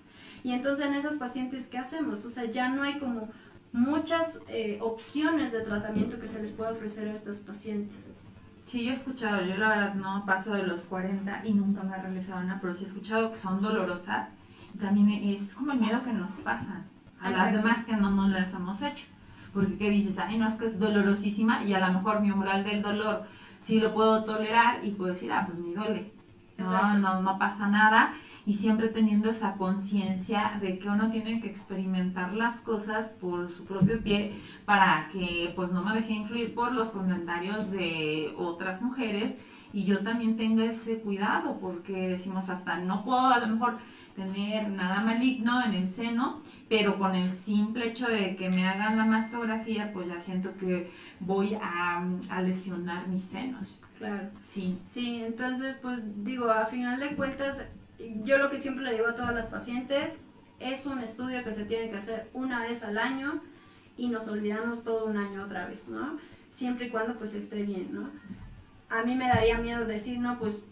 [0.44, 2.24] Y entonces en esas pacientes, ¿qué hacemos?
[2.26, 3.30] O sea, ya no hay como
[3.72, 8.14] muchas eh, opciones de tratamiento que se les pueda ofrecer a estos pacientes.
[8.66, 11.96] Sí, yo he escuchado, yo la verdad no paso de los 40 y nunca me
[11.96, 14.30] he realizado una, pero sí he escuchado que son dolorosas.
[14.80, 16.82] También es como el miedo que nos pasa
[17.22, 19.06] a las demás que no nos las hemos hecho.
[19.54, 20.18] Porque ¿qué dices?
[20.18, 23.24] Ay, no, es que es dolorosísima y a lo mejor mi umbral del dolor
[23.62, 26.12] sí lo puedo tolerar y puedo decir, ah, pues me duele.
[26.58, 26.98] No, Exacto.
[27.00, 28.14] no, no pasa nada.
[28.46, 33.64] Y siempre teniendo esa conciencia de que uno tiene que experimentar las cosas por su
[33.66, 34.34] propio pie
[34.66, 39.36] para que pues no me deje influir por los comentarios de otras mujeres
[39.72, 43.78] y yo también tenga ese cuidado porque decimos hasta no puedo a lo mejor
[44.16, 48.98] tener nada maligno en el seno, pero con el simple hecho de que me hagan
[48.98, 53.82] la mastografía, pues ya siento que voy a, a lesionar mis senos.
[53.98, 54.30] Claro.
[54.48, 57.68] Sí, Sí, entonces, pues digo, a final de cuentas,
[58.24, 60.22] yo lo que siempre le digo a todas las pacientes,
[60.60, 63.42] es un estudio que se tiene que hacer una vez al año
[63.98, 66.18] y nos olvidamos todo un año otra vez, ¿no?
[66.56, 68.10] Siempre y cuando pues esté bien, ¿no?
[68.90, 70.64] A mí me daría miedo decir, no, pues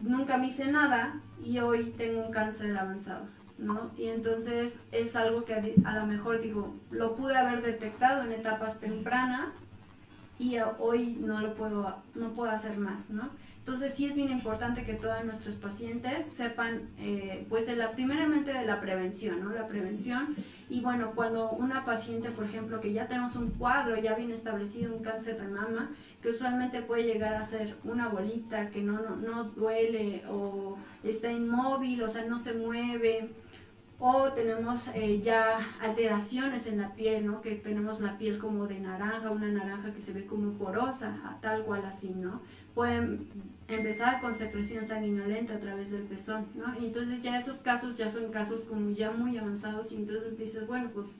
[0.00, 3.26] nunca me hice nada y hoy tengo un cáncer avanzado,
[3.58, 3.90] ¿no?
[3.96, 8.78] Y entonces es algo que a lo mejor digo, lo pude haber detectado en etapas
[8.80, 9.48] tempranas
[10.38, 13.28] y hoy no lo puedo, no puedo hacer más, ¿no?
[13.68, 18.50] Entonces sí es bien importante que todos nuestros pacientes sepan, eh, pues de la, primeramente
[18.50, 19.50] de la prevención, ¿no?
[19.50, 20.34] La prevención
[20.70, 24.96] y bueno, cuando una paciente, por ejemplo, que ya tenemos un cuadro ya bien establecido,
[24.96, 25.90] un cáncer de mama,
[26.22, 31.30] que usualmente puede llegar a ser una bolita que no, no, no duele o está
[31.30, 33.28] inmóvil, o sea, no se mueve,
[33.98, 37.42] o tenemos eh, ya alteraciones en la piel, ¿no?
[37.42, 41.64] Que tenemos la piel como de naranja, una naranja que se ve como porosa, tal
[41.64, 42.40] cual así, ¿no?
[42.74, 43.28] Pueden
[43.68, 46.78] empezar con secreción sanguinolenta a través del pezón, ¿no?
[46.80, 50.66] Y entonces ya esos casos ya son casos como ya muy avanzados y entonces dices,
[50.66, 51.18] bueno, pues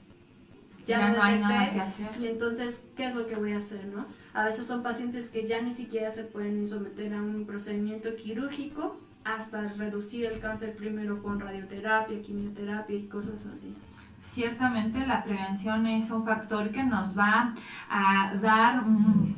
[0.87, 2.07] ya, ya, no hay nada que hacer.
[2.19, 4.07] y entonces, ¿qué es lo que voy a hacer, no?
[4.33, 8.99] A veces son pacientes que ya ni siquiera se pueden someter a un procedimiento quirúrgico
[9.23, 13.75] hasta reducir el cáncer primero con radioterapia, quimioterapia y cosas así.
[14.21, 17.53] Ciertamente la prevención es un factor que nos va
[17.89, 18.83] a dar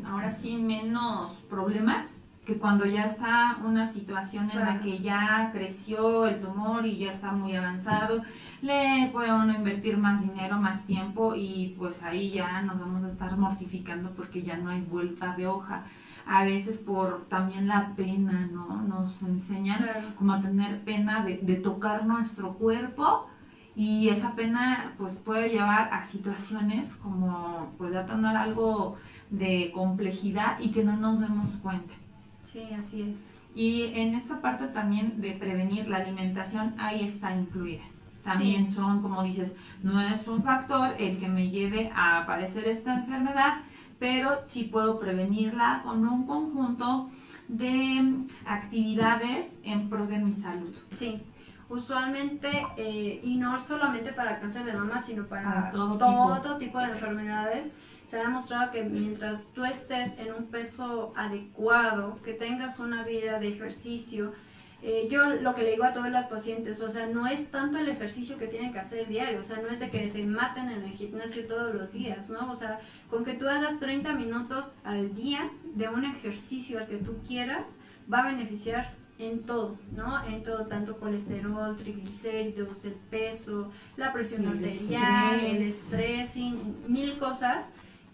[0.05, 2.20] ahora sí menos problemas
[2.51, 7.11] que cuando ya está una situación en la que ya creció el tumor y ya
[7.11, 8.23] está muy avanzado,
[8.61, 13.07] le puede uno invertir más dinero, más tiempo y pues ahí ya nos vamos a
[13.07, 15.83] estar mortificando porque ya no hay vuelta de hoja.
[16.27, 18.81] A veces por también la pena, ¿no?
[18.83, 20.07] Nos enseñan Claro.
[20.17, 23.27] como a tener pena de, de tocar nuestro cuerpo
[23.75, 28.97] y esa pena pues puede llevar a situaciones como pues ya tener algo
[29.29, 31.93] de complejidad y que no nos demos cuenta.
[32.51, 33.31] Sí, así es.
[33.55, 37.83] Y en esta parte también de prevenir la alimentación, ahí está incluida.
[38.23, 38.73] También Sí.
[38.73, 43.61] son, como dices, no es un factor el que me lleve a padecer esta enfermedad,
[43.99, 47.09] pero sí puedo prevenirla con un conjunto
[47.47, 50.73] de actividades en pro de mi salud.
[50.89, 51.21] Sí,
[51.69, 56.79] usualmente, eh, y no solamente para cáncer de mama, sino para Para todo todo, tipo.
[56.79, 57.71] de enfermedades,
[58.11, 63.39] se ha demostrado que mientras tú estés en un peso adecuado, que tengas una vida
[63.39, 64.33] de ejercicio,
[64.83, 67.77] eh, yo lo que le digo a todas las pacientes, o sea, no es tanto
[67.77, 70.69] el ejercicio que tienen que hacer diario, o sea, no es de que se maten
[70.69, 72.51] en el gimnasio todos los días, ¿no?
[72.51, 76.97] O sea, con que tú hagas 30 minutos al día de un ejercicio al que
[76.97, 77.77] tú quieras,
[78.13, 80.21] va a beneficiar en todo, ¿no?
[80.25, 86.35] En todo, tanto colesterol, triglicéridos, el peso, la presión El arterial, el estrés.
[86.35, 87.71] mil cosas.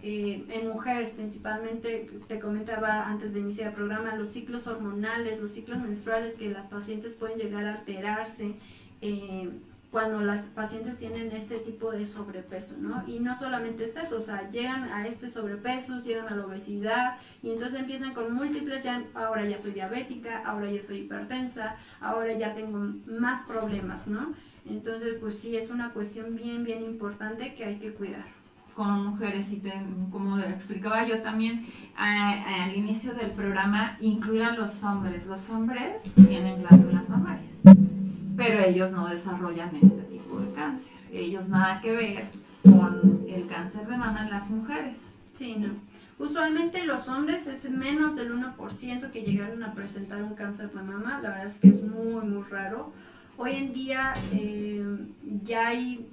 [0.10, 5.51] Eh, en mujeres principalmente, te comentaba antes de iniciar el programa, los ciclos hormonales, los
[5.51, 8.55] ciclos menstruales que las pacientes pueden llegar a alterarse
[9.01, 9.49] eh,
[9.91, 13.03] cuando las pacientes tienen este tipo de sobrepeso, ¿no?
[13.05, 17.18] Y no solamente es eso, o sea, llegan a este sobrepeso, llegan a la obesidad
[17.43, 22.32] y entonces empiezan con múltiples, ya, ahora ya soy diabética, ahora ya soy hipertensa, ahora
[22.32, 24.34] ya tengo más problemas, ¿no?
[24.66, 28.38] Entonces, pues sí, es una cuestión bien, bien importante que hay que cuidar.
[28.78, 29.74] Con mujeres y te-
[30.12, 31.66] como explicaba yo también
[31.98, 35.26] al inicio del programa, incluir a los hombres.
[35.26, 37.56] Los hombres tienen glándulas mamarias,
[38.38, 40.94] pero ellos no desarrollan este tipo de cáncer.
[41.12, 42.26] Ellos nada que ver
[42.62, 45.00] con el cáncer de mama en las mujeres.
[45.34, 45.70] Sí, no.
[46.20, 51.20] Usualmente los hombres es menos del 1% que llegaron a presentar un cáncer de mama,
[51.24, 52.94] la verdad es que es muy, muy raro.
[53.38, 54.86] Hoy en día eh,
[55.44, 56.08] ya hay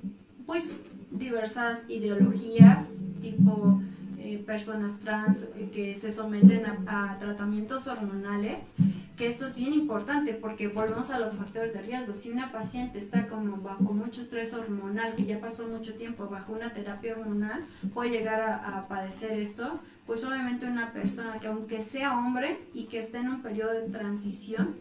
[0.46, 0.76] pues
[1.14, 3.80] diversas ideologías tipo
[4.18, 8.72] eh, personas trans que se someten a, a, tratamientos hormonales,
[9.16, 12.14] que esto es bien importante porque volvemos a los factores de riesgo.
[12.14, 16.54] Si una paciente está como bajo mucho estrés hormonal, que ya pasó mucho tiempo bajo
[16.54, 21.80] una terapia hormonal, puede llegar a, a padecer esto, pues obviamente una persona que aunque
[21.80, 24.76] sea hombre y que esté en un periodo de transición,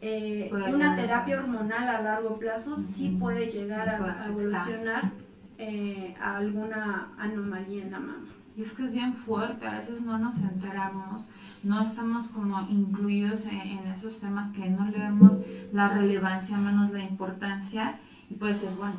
[0.00, 5.12] eh, una terapia hormonal a largo plazo sí puede llegar a, a evolucionar
[5.58, 8.28] eh, a alguna anomalía en la mama.
[8.56, 11.26] Y es que es bien fuerte, a veces no nos enteramos,
[11.62, 15.40] no estamos como incluidos en, en esos temas que no le vemos
[15.72, 17.98] la relevancia, menos la importancia,
[18.30, 18.96] y puede ser bueno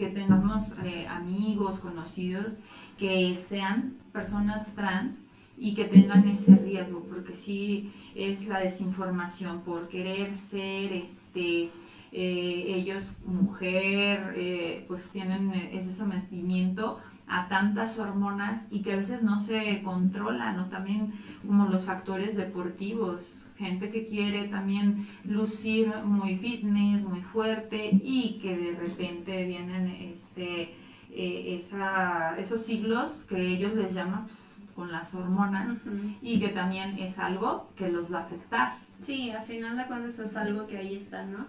[0.00, 2.58] que tengamos eh, amigos, conocidos,
[2.98, 5.14] que sean personas trans
[5.58, 11.70] y que tengan ese riesgo, porque sí es la desinformación por querer ser este
[12.12, 16.98] eh, ellos mujer, eh, pues tienen ese sometimiento
[17.30, 20.68] a tantas hormonas y que a veces no se controlan, ¿no?
[20.68, 21.12] También
[21.46, 28.56] como los factores deportivos, gente que quiere también lucir muy fitness, muy fuerte y que
[28.56, 30.74] de repente vienen este,
[31.12, 34.26] eh, esa, esos siglos que ellos les llaman
[34.74, 36.16] con las hormonas uh -huh.
[36.22, 38.72] y que también es algo que los va a afectar.
[38.98, 41.46] Sí, al final de cuentas es algo que ahí está, ¿no?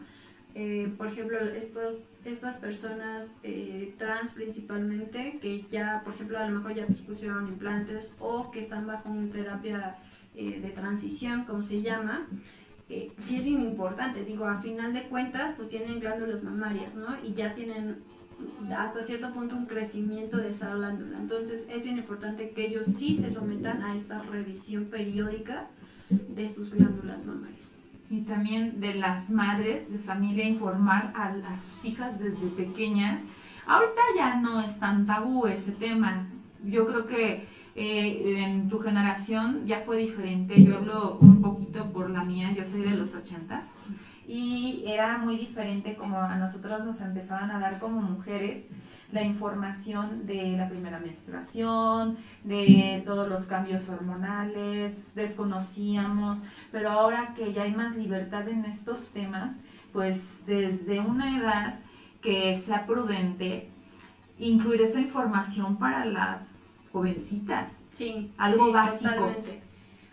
[0.54, 6.58] Eh, por ejemplo, estos, estas personas eh, trans principalmente, que ya, por ejemplo, a lo
[6.58, 9.98] mejor ya te pusieron implantes o que están bajo una terapia
[10.36, 12.28] eh, de transición, como se llama,
[12.90, 17.08] eh, sí es bien importante, digo, a final de cuentas, pues tienen glándulas mamarias, ¿no?
[17.24, 18.04] Y ya tienen
[18.76, 21.18] hasta cierto punto un crecimiento de esa glándula.
[21.20, 25.68] Entonces es bien importante que ellos sí se sometan a esta revisión periódica
[26.10, 27.81] de sus glándulas mamarias
[28.12, 33.22] y también de las madres de familia informar a, a, sus hijas desde pequeñas.
[33.66, 36.28] Ahorita ya no es tan tabú ese tema.
[36.62, 40.62] Yo creo que eh, en tu generación ya fue diferente.
[40.62, 43.66] Yo hablo un poquito por la mía, yo soy de los ochentas.
[44.28, 48.68] Y era muy diferente como a nosotros nos empezaban a dar como mujeres
[49.12, 56.42] la información de la primera menstruación, de todos los cambios hormonales, desconocíamos,
[56.72, 59.54] pero ahora que ya hay más libertad en estos temas,
[59.92, 61.80] pues desde una edad
[62.22, 63.70] que sea prudente,
[64.40, 66.52] incluir esa información para las
[66.92, 67.84] jovencitas.
[67.92, 69.10] Sí, algo sí, básico.
[69.10, 69.62] Totalmente.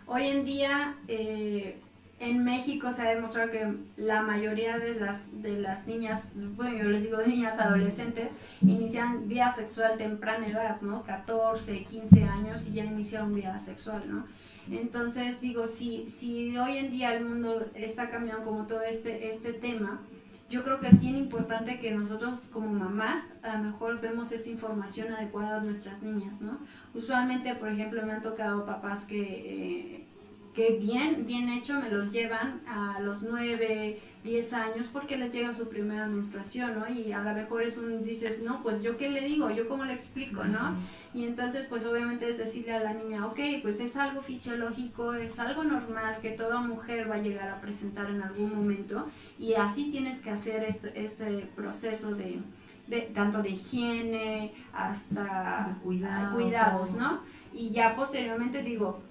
[0.07, 1.79] Hoy en día eh,
[2.19, 6.89] en México se ha demostrado que la mayoría de las, de las niñas, bueno, yo
[6.89, 11.03] les digo de niñas adolescentes, inician vida sexual temprana edad, ¿no?
[11.03, 14.25] 14, 15 años y ya iniciaron vida sexual, ¿no?
[14.69, 19.53] Entonces, digo, si, si hoy en día el mundo está cambiando como todo este, este
[19.53, 20.01] tema,
[20.49, 24.49] yo creo que es bien importante que nosotros como mamás a lo mejor demos esa
[24.49, 26.59] información adecuada a nuestras niñas, ¿no?
[26.93, 29.21] Usualmente, por ejemplo, me han tocado papás que...
[29.21, 30.08] Eh,
[30.53, 35.53] que bien, bien hecho me los llevan a los 9, 10 años porque les llega
[35.53, 36.89] su primera menstruación, ¿no?
[36.89, 39.85] Y a lo mejor es un, dices, no, pues yo qué le digo, yo cómo
[39.85, 40.75] le explico, ¿no?
[41.13, 45.39] Y entonces, pues obviamente es decirle a la niña, ok, pues es algo fisiológico, es
[45.39, 49.89] algo normal que toda mujer va a llegar a presentar en algún momento y así
[49.91, 52.39] tienes que hacer este, este proceso de,
[52.87, 57.21] de, tanto de higiene hasta de cuidado, cuidados, ¿no?
[57.53, 59.01] Y ya posteriormente digo,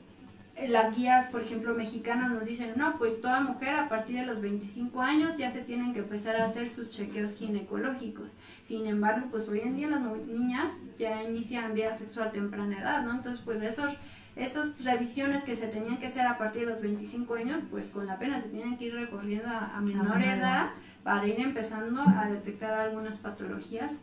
[0.67, 4.41] las guías, por ejemplo, mexicanas nos dicen, no, pues toda mujer a partir de los
[4.41, 8.29] 25 años ya se tienen que empezar a hacer sus chequeos ginecológicos.
[8.65, 13.05] Sin embargo, pues hoy en día las niñas ya inician vida sexual a temprana edad,
[13.05, 13.13] ¿no?
[13.13, 13.93] Entonces, pues esos,
[14.35, 18.07] esas revisiones que se tenían que hacer a partir de los 25 años, pues con
[18.07, 20.71] la pena se tienen que ir recorriendo a, a menor edad
[21.05, 24.01] para ir empezando a detectar algunas patologías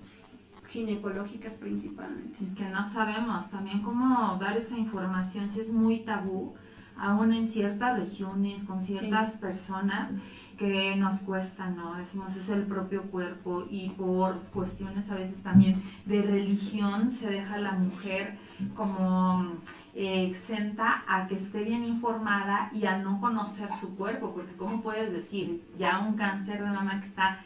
[0.76, 2.38] ginecológicas principalmente.
[2.56, 6.54] Que no sabemos también cómo dar esa información, si es muy tabú,
[6.98, 9.38] aún en ciertas regiones, con ciertas sí.
[9.40, 10.12] personas
[10.58, 11.96] que nos cuesta, ¿no?
[11.96, 17.56] Decimos, es el propio cuerpo y por cuestiones a veces también de religión se deja
[17.56, 18.38] a la mujer
[18.74, 19.52] como
[19.94, 24.82] eh, exenta a que esté bien informada y a no conocer su cuerpo, porque ¿cómo
[24.82, 27.40] puedes decir ya un cáncer de mama que está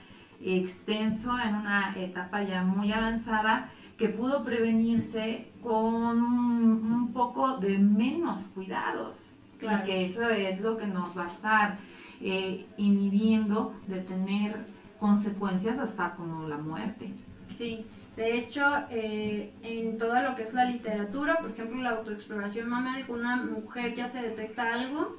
[0.44, 8.52] extenso en una etapa ya muy avanzada que pudo prevenirse con un poco de menos
[8.56, 9.32] cuidados.
[9.60, 9.84] Claro.
[9.84, 11.78] Y que eso es lo que nos va a estar
[12.22, 14.66] eh, inhibiendo de tener
[15.00, 17.12] consecuencias hasta como la muerte.
[17.50, 17.86] Sí,
[18.16, 23.06] de hecho, eh, en todo lo que es la literatura, por ejemplo, la autoexploración mamaria,
[23.06, 25.18] con una mujer ya se detecta algo,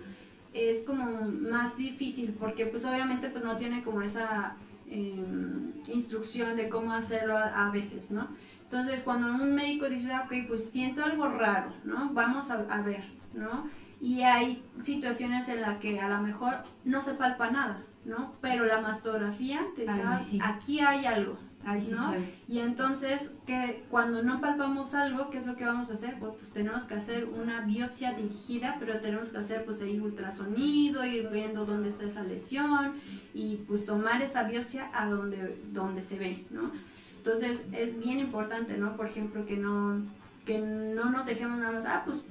[0.52, 4.56] es como más difícil porque pues obviamente pues no tiene como esa
[4.90, 8.28] em, instrucción de cómo hacerlo a, a, veces, ¿no?
[8.64, 12.10] Entonces cuando un médico dice, ah, ok, pues siento algo raro, ¿no?
[12.12, 13.68] Vamos a, a ver, ¿no?
[14.00, 18.34] Y hay situaciones en las que a lo mejor no se palpa nada, ¿no?
[18.40, 20.38] Pero la mastografía te dice, Ay, sí.
[20.42, 22.14] aquí hay algo, Ay, sí, ¿no?
[22.48, 26.18] Y entonces, que cuando no palpamos algo, ¿qué es lo que vamos a hacer?
[26.18, 31.04] Pues, pues tenemos que hacer una biopsia dirigida, pero tenemos que hacer pues ahí ultrasonido,
[31.04, 32.94] ir viendo dónde está esa lesión
[33.34, 36.72] y pues tomar esa biopsia a donde, donde se ve, ¿no?
[37.18, 38.96] Entonces es bien importante, ¿no?
[38.96, 40.02] Por ejemplo, que no,
[40.46, 42.24] que no nos dejemos nada más, ah, pues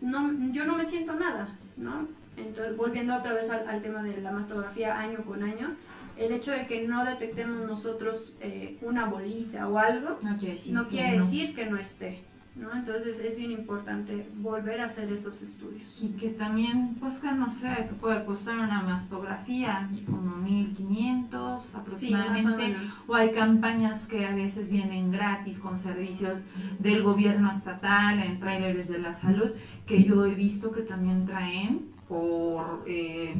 [0.00, 2.08] no, yo no me siento nada, ¿no?
[2.38, 5.76] Entonces, volviendo otra vez al, al tema de la mastografía año con año,
[6.18, 10.74] el hecho de que no detectemos nosotros eh, una bolita o algo, No quiere decir,
[10.74, 11.24] no que no.
[11.24, 12.20] decir que no esté,
[12.56, 12.72] ¿no?
[12.74, 15.98] Entonces es bien importante volver a hacer esos estudios.
[16.00, 22.56] Y que también, pues que no sé, que puede costar una mastografía, como 1500 aproximadamente.
[22.56, 22.94] menos.
[23.06, 26.44] o hay campañas que a veces vienen gratis con servicios
[26.78, 29.50] del gobierno estatal, en tráileres de la salud,
[29.86, 33.34] que yo he visto que también traen por, eh,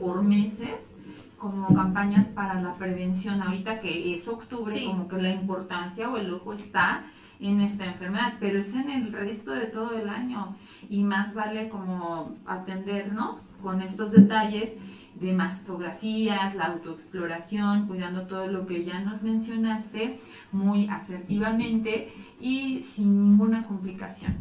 [0.00, 0.92] por meses
[1.50, 4.84] como campañas para la prevención ahorita que es octubre Sí.
[4.86, 7.04] como que la importancia o el ojo está
[7.38, 10.56] en esta enfermedad pero es en el resto de todo el año
[10.90, 14.72] y más vale como atendernos con estos detalles
[15.20, 20.20] de mastografías, la autoexploración, cuidando todo lo que ya nos mencionaste
[20.52, 24.34] muy asertivamente y sin ninguna complicación.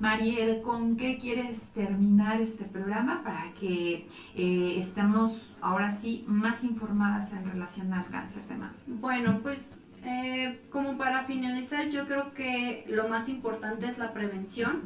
[0.00, 7.34] Mariel, ¿con qué quieres terminar este programa para que eh, estemos ahora sí más informadas
[7.34, 8.74] en relación al cáncer de mama?
[8.86, 14.80] Bueno, pues eh, como para finalizar, yo creo que lo más importante es la prevención.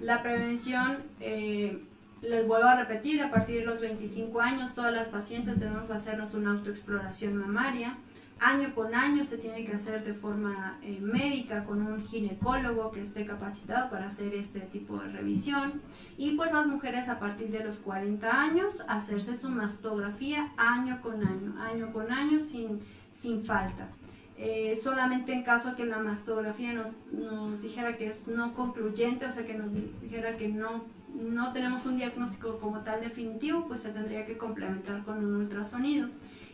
[0.00, 1.82] La prevención, eh,
[2.22, 6.34] les vuelvo a repetir, a partir de los 25 años, todas las pacientes debemos hacernos
[6.34, 7.96] una autoexploración mamaria.
[8.44, 13.00] Año con año se tiene que hacer de forma eh, médica con un ginecólogo que
[13.00, 15.80] esté capacitado para hacer este tipo de revisión.
[16.18, 21.24] Y pues las mujeres a partir de los 40 años hacerse su mastografía año con
[21.24, 22.80] año, año con año sin,
[23.12, 23.90] sin falta.
[24.36, 29.30] Eh, solamente en caso que la mastografía nos, nos dijera que es no concluyente, o
[29.30, 29.68] sea que nos
[30.00, 30.82] dijera que no,
[31.14, 36.08] no tenemos un diagnóstico como tal definitivo, pues se tendría que complementar con un ultrasonido.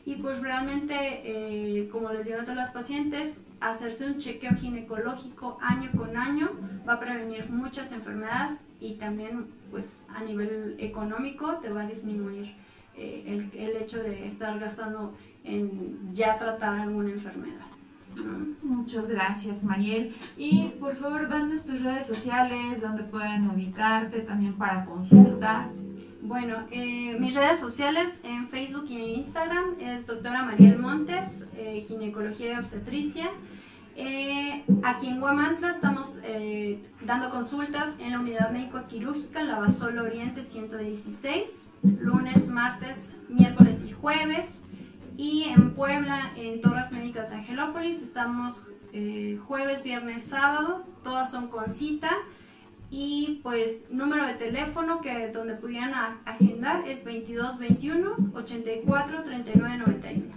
[0.09, 5.59] Y pues realmente, eh, como les digo a todas las pacientes, hacerse un chequeo ginecológico
[5.61, 6.48] año con año
[6.88, 12.54] va a prevenir muchas enfermedades y también pues a nivel económico te va a disminuir
[12.96, 15.12] eh, el, hecho de estar gastando
[15.44, 17.66] en ya tratar alguna enfermedad.
[18.62, 20.16] Muchas gracias, Mariel.
[20.38, 25.68] Y por favor, danos tus redes sociales, donde pueden ubicarte también para consultas.
[26.29, 31.83] Bueno, eh, mis redes sociales en Facebook y en Instagram es doctora Mariel Montes, eh,
[31.89, 33.31] ginecología y obstetricia.
[33.97, 36.18] Eh, aquí en Guamantla estamos
[37.01, 44.64] dando consultas en la unidad médico-quirúrgica Lavasol Oriente 116, lunes, martes, miércoles y jueves.
[45.16, 48.62] Y en Puebla, en Torres Médicas Angelópolis, estamos
[49.47, 52.11] jueves, viernes, sábado, todas son con cita.
[52.91, 60.34] Y pues número de teléfono que donde pudieran a- agendar es 2221 84 39 91.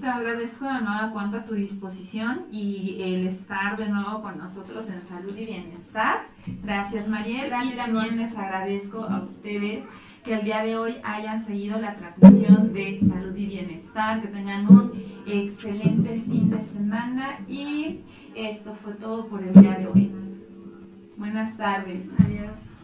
[0.00, 4.88] Te agradezco de nueva cuenta a tu disposición y el estar de nuevo con nosotros
[4.88, 6.26] en salud y bienestar.
[6.62, 7.48] Gracias, Mariel.
[7.48, 9.82] Gracias, y también les agradezco a ustedes
[10.24, 14.68] que el día de hoy hayan seguido la transmisión de salud y bienestar, que tengan
[14.68, 14.92] un
[15.26, 18.00] excelente fin de semana y
[18.34, 20.12] esto fue todo por el día de hoy.
[21.20, 22.08] Buenas tardes.
[22.18, 22.76] Adiós.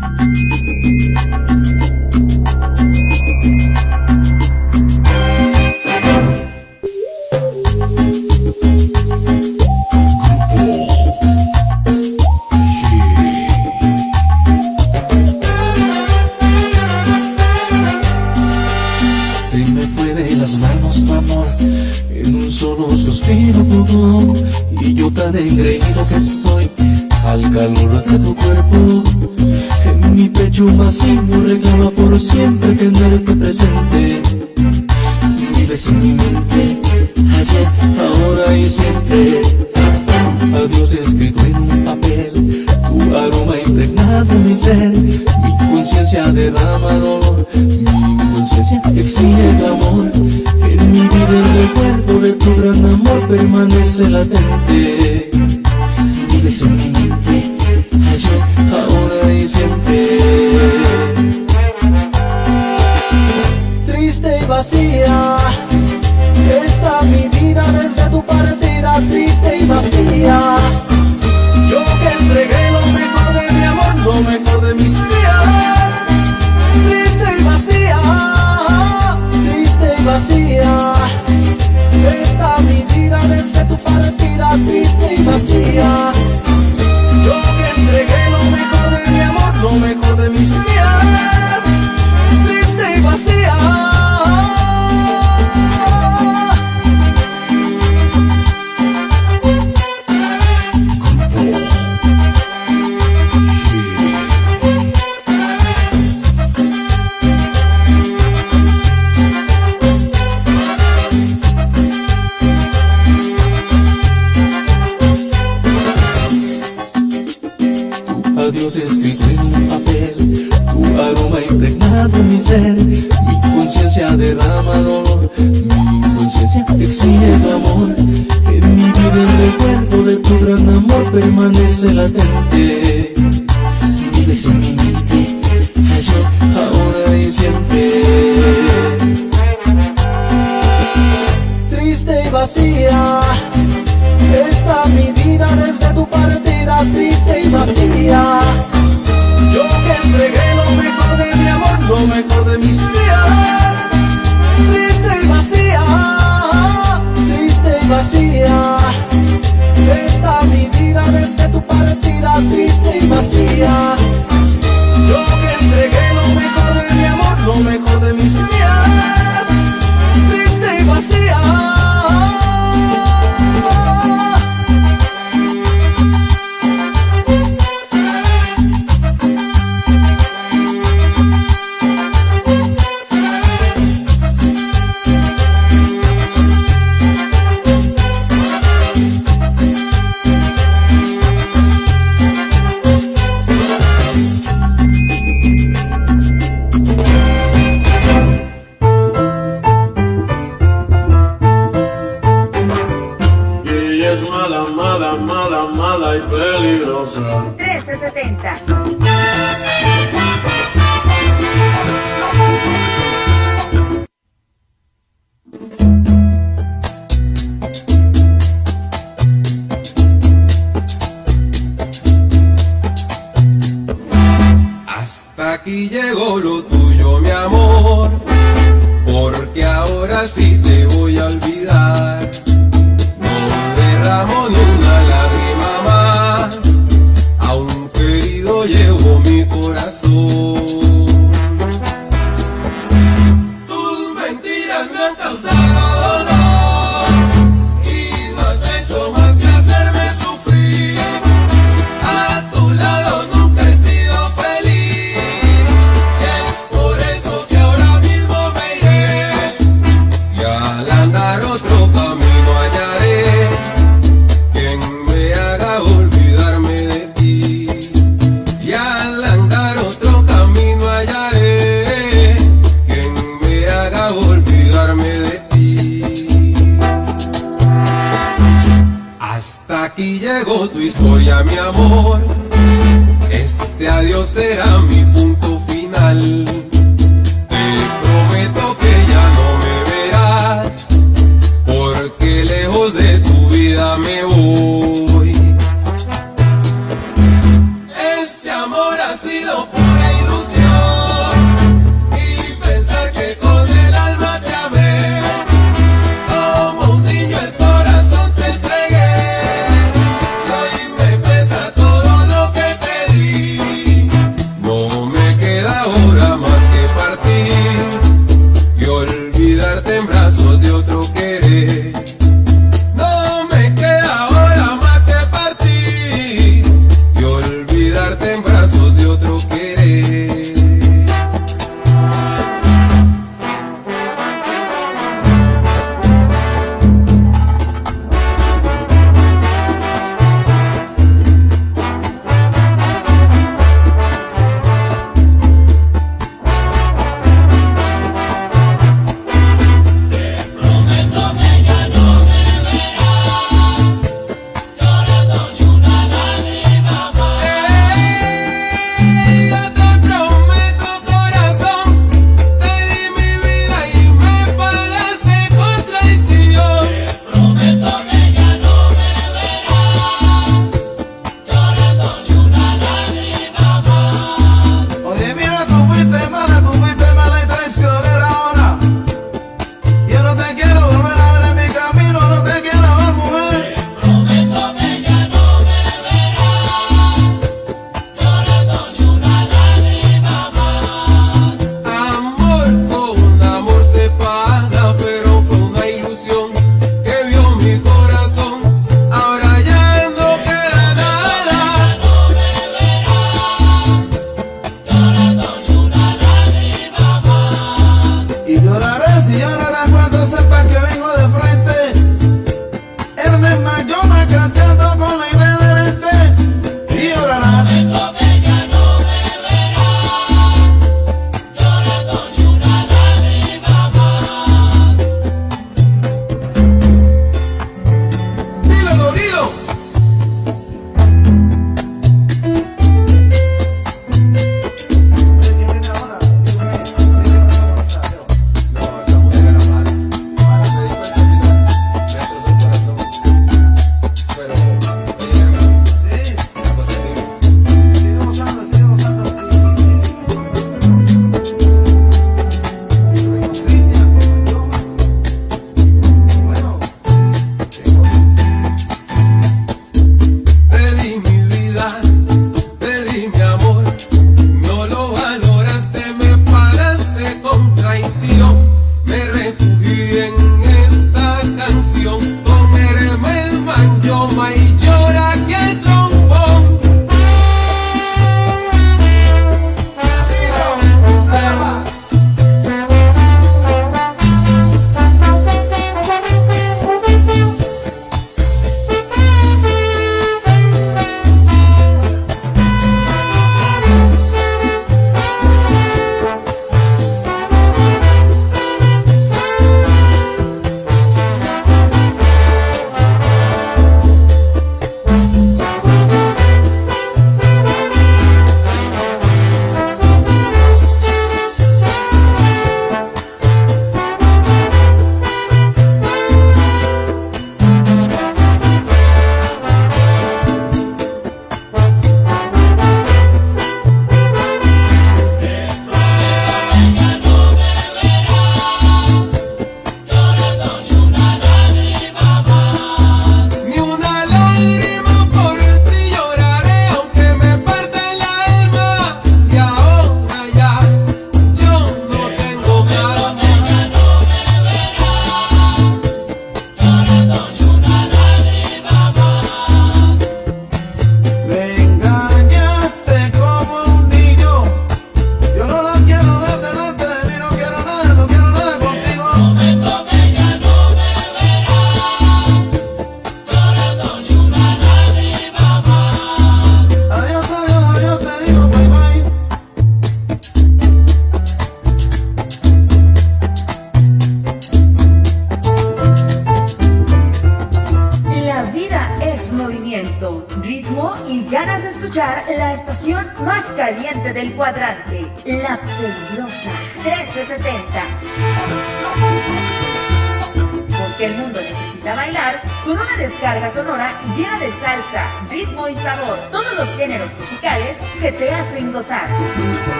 [0.00, 0.47] Se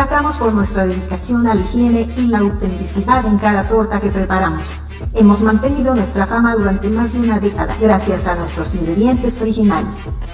[0.00, 4.62] destacamos por nuestra dedicación a la higiene y la autenticidad en cada torta que preparamos.
[5.12, 9.92] Hemos mantenido nuestra fama durante más de una década gracias a nuestros ingredientes originales.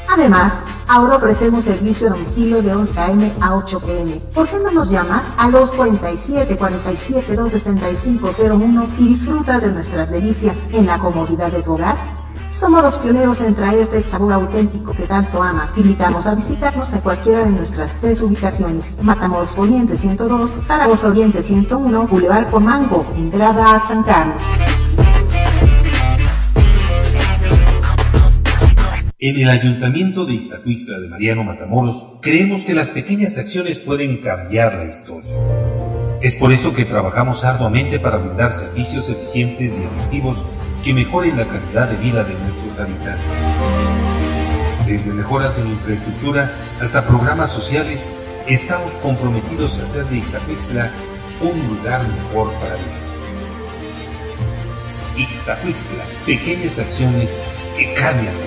[0.09, 3.33] Además, ahora ofrecemos servicio a domicilio de 11 a.m.
[3.41, 4.21] a 8 p.m.
[4.33, 10.13] ¿Por qué no nos llamas a los 47 47 265 01 y disfrutas de nuestras
[10.13, 11.97] delicias en la comodidad de tu hogar?
[12.51, 15.75] Somos los pioneros en traerte el sabor auténtico que tanto amas.
[15.75, 18.97] Te invitamos a visitarnos en cualquiera de nuestras tres ubicaciones.
[19.03, 24.43] Matamoros Oriente 102, Zaragoza Oriente 101, Boulevard Comango, entrada a San Carlos.
[29.19, 34.75] En el Ayuntamiento de Iztacuistla de Mariano Matamoros, creemos que las pequeñas acciones pueden cambiar
[34.75, 35.35] la historia.
[36.23, 40.45] Es por eso que trabajamos arduamente para brindar servicios eficientes y efectivos
[40.87, 43.27] que mejoren la calidad de vida de nuestros habitantes.
[44.87, 48.13] Desde mejoras en infraestructura hasta programas sociales,
[48.47, 50.93] estamos comprometidos a hacer de Iztacuistla
[51.41, 53.03] un lugar mejor para vivir.
[55.29, 58.47] Iztacuistla, pequeñas acciones que cambian la